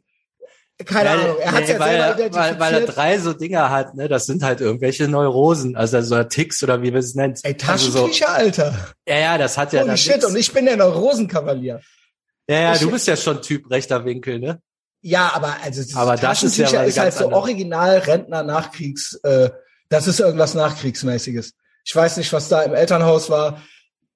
Keine 0.85 1.09
Weil- 1.09 1.19
Ahnung. 1.19 1.37
Er 1.39 1.51
hat 1.51 1.63
nee, 1.63 1.71
ja 1.73 1.79
weil, 1.79 1.89
selber 2.01 2.19
er- 2.23 2.33
weil, 2.33 2.59
weil 2.59 2.73
er 2.73 2.85
drei 2.87 3.17
so 3.19 3.33
Dinger 3.33 3.69
hat, 3.69 3.95
ne? 3.95 4.07
Das 4.07 4.25
sind 4.25 4.43
halt 4.43 4.61
irgendwelche 4.61 5.07
Neurosen, 5.07 5.75
also 5.75 6.01
so 6.01 6.23
Ticks 6.23 6.61
oder 6.63 6.81
wie 6.81 6.91
wir 6.93 6.99
es 6.99 7.15
nennen. 7.15 7.35
Ey, 7.43 7.55
also 7.67 7.89
so, 7.89 7.97
Taschentücher, 7.99 8.29
Alter. 8.29 8.73
ja, 9.07 9.19
ja, 9.19 9.37
das 9.37 9.57
hat 9.57 9.73
ja 9.73 9.81
Holy 9.83 9.97
shit. 9.97 10.13
nix. 10.15 10.25
Und 10.25 10.35
ich 10.35 10.51
bin 10.53 10.65
der 10.65 10.77
Neurosenkavalier. 10.77 11.81
Ja, 12.49 12.59
ja, 12.59 12.73
ich- 12.73 12.79
du 12.81 12.91
bist 12.91 13.07
ja 13.07 13.15
schon 13.15 13.41
Typ 13.41 13.69
rechter 13.69 14.03
Winkel, 14.05 14.39
ne? 14.39 14.59
Ja, 15.03 15.31
aber 15.33 15.55
also 15.63 15.81
das 15.81 15.95
Aber 15.95 16.15
das 16.15 16.43
ist 16.43 16.57
ja 16.57 16.65
Taschentücher 16.65 16.85
ist, 16.85 16.99
halt 16.99 17.13
so 17.13 17.25
anders. 17.25 17.39
original 17.39 17.97
Rentner 17.99 18.43
Nachkriegs, 18.43 19.19
äh, 19.23 19.49
das 19.89 20.07
ist 20.07 20.19
irgendwas 20.19 20.53
Nachkriegsmäßiges. 20.53 21.53
Ich 21.83 21.95
weiß 21.95 22.17
nicht, 22.17 22.31
was 22.33 22.49
da 22.49 22.61
im 22.61 22.73
Elternhaus 22.75 23.29
war. 23.29 23.61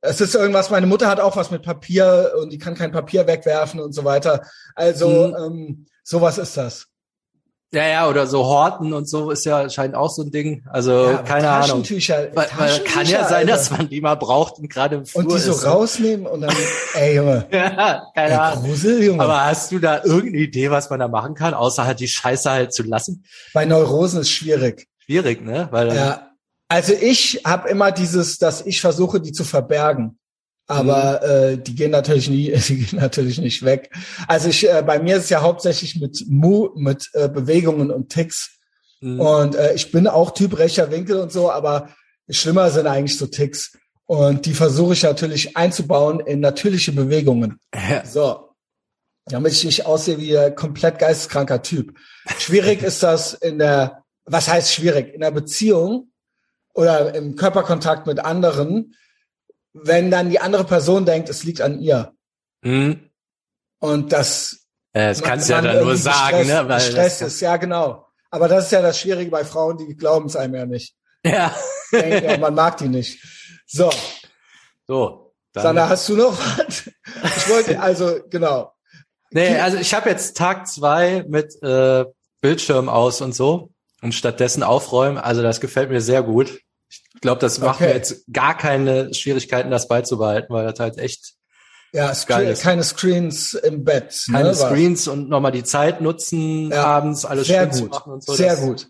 Es 0.07 0.21
ist 0.21 0.35
irgendwas, 0.35 0.69
meine 0.69 0.87
Mutter 0.87 1.07
hat 1.07 1.19
auch 1.19 1.35
was 1.35 1.51
mit 1.51 1.61
Papier 1.63 2.31
und 2.41 2.51
die 2.51 2.57
kann 2.57 2.75
kein 2.75 2.91
Papier 2.91 3.27
wegwerfen 3.27 3.79
und 3.79 3.93
so 3.93 4.03
weiter. 4.05 4.41
Also 4.75 5.09
Mhm. 5.09 5.35
ähm, 5.45 5.85
sowas 6.03 6.37
ist 6.37 6.55
das. 6.57 6.87
Ja, 7.73 7.85
ja, 7.87 8.07
oder 8.09 8.25
so 8.25 8.45
Horten 8.45 8.93
und 8.93 9.09
so 9.09 9.31
ist 9.31 9.43
ja 9.43 9.69
scheint 9.69 9.95
auch 9.95 10.09
so 10.09 10.21
ein 10.21 10.31
Ding. 10.31 10.63
Also 10.69 10.91
Ja, 11.09 11.17
keine 11.23 11.49
Ahnung. 11.49 11.67
Taschentücher, 11.83 12.27
Weil, 12.33 12.35
weil 12.35 12.47
kann 12.47 12.55
ja 12.55 12.79
Taschentücher, 12.79 13.23
sein, 13.25 13.33
Alter. 13.39 13.51
dass 13.51 13.71
man 13.71 13.89
die 13.89 13.99
mal 13.99 14.15
braucht 14.15 14.59
und 14.59 14.69
gerade 14.71 14.95
im 14.97 15.05
Flur 15.05 15.23
und 15.23 15.31
die 15.33 15.39
so 15.39 15.51
ist. 15.51 15.63
ne? 15.63 15.69
rausnehmen 15.69 16.25
und 16.27 16.41
dann, 16.41 16.55
ey 16.93 17.15
Junge, 17.15 17.45
Ja, 17.51 18.03
keine 18.15 18.29
ey, 18.29 18.37
Ahnung. 18.37 18.63
Grusel, 18.65 19.03
Junge. 19.03 19.21
Aber 19.23 19.43
hast 19.45 19.71
du 19.73 19.79
da 19.79 20.03
irgendeine 20.03 20.37
Idee, 20.37 20.71
was 20.71 20.89
man 20.89 20.99
da 20.99 21.09
machen 21.09 21.33
kann, 21.33 21.53
außer 21.53 21.85
halt 21.85 21.99
die 21.99 22.07
Scheiße 22.07 22.49
halt 22.49 22.73
zu 22.73 22.83
lassen? 22.83 23.25
Bei 23.53 23.65
Neurosen 23.65 24.21
ist 24.21 24.29
schwierig. 24.29 24.87
Schwierig, 24.99 25.41
ne? 25.43 25.67
Weil 25.71 25.93
Ja, 25.93 26.29
also 26.67 26.93
ich 26.93 27.41
habe 27.45 27.69
immer 27.69 27.91
dieses, 27.91 28.37
dass 28.37 28.65
ich 28.65 28.81
versuche, 28.81 29.21
die 29.21 29.31
zu 29.31 29.43
verbergen. 29.43 30.17
Aber 30.67 31.21
äh, 31.23 31.57
die 31.59 31.75
gehen 31.75 31.91
natürlich 31.91 32.29
nie, 32.29 32.51
die 32.67 32.85
gehen 32.85 32.99
natürlich 32.99 33.37
nicht 33.37 33.63
weg. 33.63 33.91
Also 34.27 34.49
ich, 34.49 34.67
äh, 34.67 34.83
bei 34.85 34.99
mir 34.99 35.17
ist 35.17 35.25
es 35.25 35.29
ja 35.29 35.41
hauptsächlich 35.41 35.99
mit 35.99 36.25
Mu, 36.27 36.69
mit 36.75 37.09
äh, 37.13 37.29
Bewegungen 37.29 37.91
und 37.91 38.09
Ticks. 38.09 38.57
Mhm. 38.99 39.19
Und 39.19 39.55
äh, 39.55 39.73
ich 39.75 39.91
bin 39.91 40.07
auch 40.07 40.31
Typ 40.31 40.57
rechter 40.57 40.89
Winkel 40.89 41.19
und 41.19 41.31
so, 41.31 41.51
aber 41.51 41.89
schlimmer 42.29 42.71
sind 42.71 42.87
eigentlich 42.87 43.17
so 43.17 43.27
Ticks. 43.27 43.77
Und 44.07 44.45
die 44.45 44.53
versuche 44.53 44.93
ich 44.93 45.03
natürlich 45.03 45.55
einzubauen 45.57 46.19
in 46.19 46.39
natürliche 46.39 46.91
Bewegungen. 46.91 47.59
Ja. 47.73 48.05
So. 48.05 48.49
Damit 49.27 49.53
ich 49.53 49.63
nicht 49.65 49.85
aussehe 49.85 50.19
wie 50.19 50.37
ein 50.37 50.55
komplett 50.55 50.99
geisteskranker 50.99 51.61
Typ. 51.61 51.95
Schwierig 52.39 52.81
ist 52.83 53.03
das 53.03 53.33
in 53.33 53.59
der, 53.59 54.03
was 54.25 54.47
heißt 54.47 54.73
schwierig? 54.73 55.13
In 55.13 55.21
der 55.21 55.31
Beziehung 55.31 56.11
oder 56.75 57.15
im 57.15 57.35
Körperkontakt 57.35 58.05
mit 58.05 58.19
anderen, 58.19 58.95
wenn 59.73 60.11
dann 60.11 60.29
die 60.29 60.39
andere 60.39 60.63
Person 60.65 61.05
denkt, 61.05 61.29
es 61.29 61.43
liegt 61.43 61.61
an 61.61 61.79
ihr. 61.79 62.13
Mhm. 62.61 63.09
Und 63.79 64.13
das 64.13 64.59
Äh, 64.93 65.07
Das 65.09 65.21
kannst 65.23 65.49
du 65.49 65.53
ja 65.53 65.61
dann 65.61 65.83
nur 65.83 65.97
sagen, 65.97 66.37
gestresst- 66.37 66.45
ne? 66.63 66.69
Weil 66.69 66.77
gestresst 66.77 67.21
das, 67.21 67.33
ist, 67.33 67.41
ja 67.41 67.57
genau. 67.57 68.05
Aber 68.29 68.47
das 68.47 68.65
ist 68.65 68.71
ja 68.71 68.81
das 68.81 68.99
Schwierige 68.99 69.29
bei 69.31 69.43
Frauen, 69.43 69.77
die 69.77 69.95
glauben 69.97 70.27
es 70.27 70.35
einem 70.37 70.55
ja 70.55 70.65
nicht. 70.65 70.95
ja. 71.25 71.53
Denken, 71.91 72.29
ja, 72.29 72.37
man 72.37 72.53
mag 72.55 72.77
die 72.77 72.87
nicht. 72.87 73.19
So, 73.67 73.89
So. 74.87 75.33
Dann, 75.53 75.63
Sandra, 75.63 75.87
hast 75.89 76.07
du 76.09 76.15
noch 76.17 76.37
was? 76.37 76.87
Ich 77.37 77.49
wollte, 77.49 77.79
also, 77.79 78.19
genau. 78.29 78.73
nee, 79.31 79.57
also 79.57 79.77
ich 79.77 79.93
habe 79.93 80.09
jetzt 80.09 80.35
Tag 80.35 80.67
zwei 80.67 81.23
mit 81.29 81.61
äh, 81.63 82.03
Bildschirm 82.41 82.89
aus 82.89 83.21
und 83.21 83.33
so 83.33 83.69
und 84.01 84.13
stattdessen 84.13 84.63
aufräumen. 84.63 85.17
Also 85.17 85.41
das 85.41 85.61
gefällt 85.61 85.89
mir 85.89 86.01
sehr 86.01 86.23
gut. 86.23 86.59
Ich 86.89 87.03
glaube, 87.21 87.39
das 87.41 87.59
macht 87.59 87.75
Okay. 87.81 87.87
mir 87.89 87.93
jetzt 87.95 88.25
gar 88.31 88.57
keine 88.57 89.13
Schwierigkeiten, 89.13 89.71
das 89.71 89.87
beizubehalten, 89.87 90.53
weil 90.53 90.65
das 90.65 90.79
halt 90.79 90.97
echt 90.97 91.33
Ja, 91.93 92.07
Geil 92.07 92.15
Screen, 92.15 92.47
ist. 92.49 92.61
keine 92.61 92.83
Screens 92.83 93.53
im 93.53 93.83
Bett. 93.83 94.25
keine 94.31 94.49
ne, 94.49 94.55
Screens 94.55 95.07
und 95.07 95.29
nochmal 95.29 95.51
die 95.51 95.63
Zeit 95.63 96.01
nutzen, 96.01 96.71
Ja, 96.71 96.83
abends 96.85 97.25
alles 97.25 97.47
Sehr 97.47 97.71
schön 97.71 97.81
gut, 97.81 97.91
machen 97.91 98.13
und 98.13 98.23
so. 98.23 98.33
sehr 98.33 98.55
gut. 98.57 98.87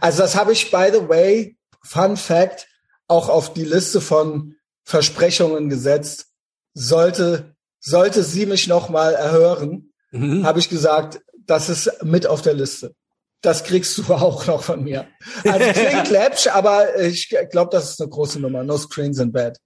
Also 0.00 0.18
das 0.22 0.34
habe 0.36 0.52
ich, 0.52 0.70
by 0.70 0.88
the 0.92 1.08
way, 1.08 1.56
Fun 1.82 2.16
Fact, 2.16 2.66
auch 3.08 3.28
auf 3.28 3.52
die 3.54 3.64
Liste 3.64 4.00
von 4.00 4.56
Versprechungen 4.84 5.68
gesetzt. 5.70 6.26
Sollte, 6.74 7.54
sollte 7.80 8.22
sie 8.22 8.46
mich 8.46 8.66
nochmal 8.68 9.14
erhören, 9.14 9.92
Mhm. 10.12 10.44
habe 10.44 10.58
ich 10.58 10.68
gesagt, 10.68 11.20
das 11.46 11.68
ist 11.68 12.02
mit 12.02 12.26
auf 12.26 12.42
der 12.42 12.54
Liste. 12.54 12.94
Das 13.42 13.64
kriegst 13.64 13.96
du 13.98 14.04
auch 14.14 14.46
noch 14.46 14.62
von 14.62 14.82
mir. 14.82 15.06
Also 15.44 15.72
klingt 15.72 16.10
läppsch, 16.10 16.46
aber 16.48 16.98
ich 17.00 17.28
glaube, 17.50 17.70
das 17.72 17.90
ist 17.90 18.00
eine 18.00 18.10
große 18.10 18.38
Nummer. 18.40 18.62
No 18.64 18.76
screens 18.76 19.18
in 19.18 19.32
bed. 19.32 19.56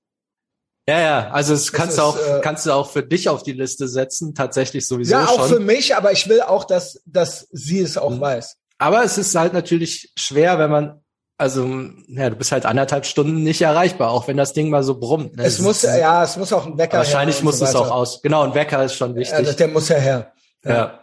Ja, 0.87 1.01
ja, 1.01 1.31
also 1.31 1.55
das 1.55 1.73
kannst 1.73 1.97
du 1.97 2.03
ist, 2.03 2.07
auch, 2.09 2.19
äh, 2.19 2.41
kannst 2.43 2.67
du 2.67 2.73
auch 2.73 2.91
für 2.91 3.03
dich 3.03 3.31
auf 3.31 3.43
die 3.43 3.53
Liste 3.55 3.89
setzen, 3.89 4.35
tatsächlich 4.35 4.87
sowieso 4.87 5.15
Ja, 5.15 5.27
auch 5.27 5.47
für 5.47 5.55
schon. 5.55 5.65
mich, 5.65 5.97
aber 5.97 6.13
ich 6.13 6.29
will 6.29 6.43
auch, 6.43 6.65
dass, 6.65 7.01
dass 7.07 7.49
sie 7.53 7.81
es 7.81 7.97
auch 7.97 8.11
Mhm. 8.11 8.21
weiß. 8.21 8.57
Aber 8.77 9.03
es 9.03 9.17
ist 9.17 9.35
halt 9.35 9.55
natürlich 9.55 10.13
schwer, 10.19 10.59
wenn 10.59 10.71
man, 10.71 11.01
also, 11.39 11.67
ja, 12.09 12.29
du 12.29 12.37
bist 12.37 12.53
halt 12.53 12.67
anderthalb 12.67 13.07
Stunden 13.07 13.43
nicht 13.43 13.63
erreichbar, 13.63 14.11
auch 14.11 14.29
wenn 14.29 14.37
das 14.37 14.53
Ding 14.53 14.69
mal 14.69 14.83
so 14.83 14.99
brummt. 15.01 15.37
Ne? 15.37 15.45
Es 15.45 15.59
muss, 15.59 15.81
ja, 15.83 16.23
es 16.23 16.37
muss 16.37 16.53
auch 16.53 16.67
ein 16.67 16.77
Wecker 16.77 16.99
Wahrscheinlich 16.99 17.43
muss 17.43 17.61
so 17.61 17.65
es 17.65 17.75
auch 17.75 17.91
aus. 17.91 18.21
Genau, 18.21 18.43
ein 18.43 18.53
Wecker 18.55 18.85
ist 18.85 18.95
schon 18.95 19.13
Ja, 19.13 19.17
wichtig. 19.17 19.47
das- 19.47 19.57
der 19.57 19.69
muss 19.69 19.89
ja 19.89 19.97
her. 19.97 20.33
ja. 20.67 21.01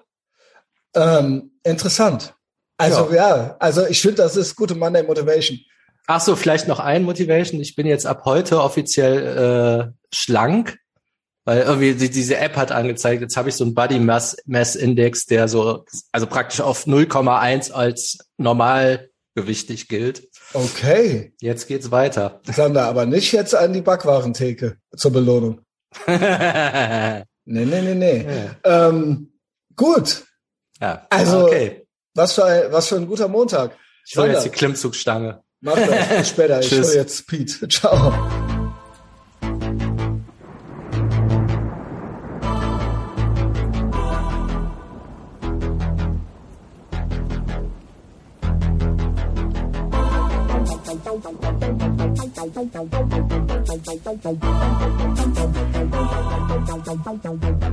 Ähm, 0.93 1.51
interessant. 1.63 2.35
Also 2.81 3.13
ja, 3.13 3.55
also 3.59 3.85
ich 3.87 4.01
finde, 4.01 4.17
das 4.17 4.35
ist 4.35 4.55
gute 4.55 4.75
Monday 4.75 5.03
Motivation. 5.03 5.59
Ach 6.07 6.19
so, 6.21 6.35
vielleicht 6.35 6.67
noch 6.67 6.79
ein 6.79 7.03
Motivation. 7.03 7.61
Ich 7.61 7.75
bin 7.75 7.85
jetzt 7.87 8.05
ab 8.05 8.23
heute 8.25 8.61
offiziell 8.61 9.91
äh, 9.91 9.91
schlank, 10.13 10.77
weil 11.45 11.61
irgendwie 11.61 11.93
die, 11.93 12.09
diese 12.09 12.37
App 12.37 12.55
hat 12.57 12.71
angezeigt, 12.71 13.21
jetzt 13.21 13.37
habe 13.37 13.49
ich 13.49 13.55
so 13.55 13.63
einen 13.63 13.73
Body 13.75 13.99
Mass, 13.99 14.35
Mass 14.45 14.75
Index, 14.75 15.25
der 15.25 15.47
so, 15.47 15.85
also 16.11 16.27
praktisch 16.27 16.59
auf 16.61 16.85
0,1 16.87 17.71
als 17.71 18.17
normalgewichtig 18.37 19.87
gilt. 19.87 20.27
Okay, 20.53 21.33
Jetzt 21.39 21.67
geht's 21.67 21.91
weiter. 21.91 22.41
Sander, 22.51 22.85
aber 22.85 23.05
nicht 23.05 23.31
jetzt 23.31 23.55
an 23.55 23.71
die 23.73 23.81
Backwarentheke 23.81 24.77
zur 24.95 25.11
Belohnung. 25.11 25.61
ja, 26.07 27.23
Nee, 27.45 27.65
nee, 27.65 27.81
nee, 27.81 27.95
nee. 27.95 28.49
Ähm, 28.63 29.33
gut, 29.75 30.23
Also- 31.09 31.45
okay. 31.45 31.85
Was 32.13 32.33
für 32.33 32.45
ein, 32.45 32.71
was 32.71 32.87
für 32.87 32.95
ein 32.95 33.07
guter 33.07 33.27
Montag. 33.27 33.77
Ich 34.05 34.17
hole 34.17 34.33
jetzt 34.33 34.45
die 34.45 34.49
Klimmzugstange. 34.49 35.41
Mach 35.61 35.75
das, 35.75 36.09
bis 36.09 36.29
später. 36.29 36.59
Ich 36.59 36.71
hol 36.71 36.93
jetzt 36.93 37.17
Speed. 37.17 37.71
Ciao. 37.71 38.13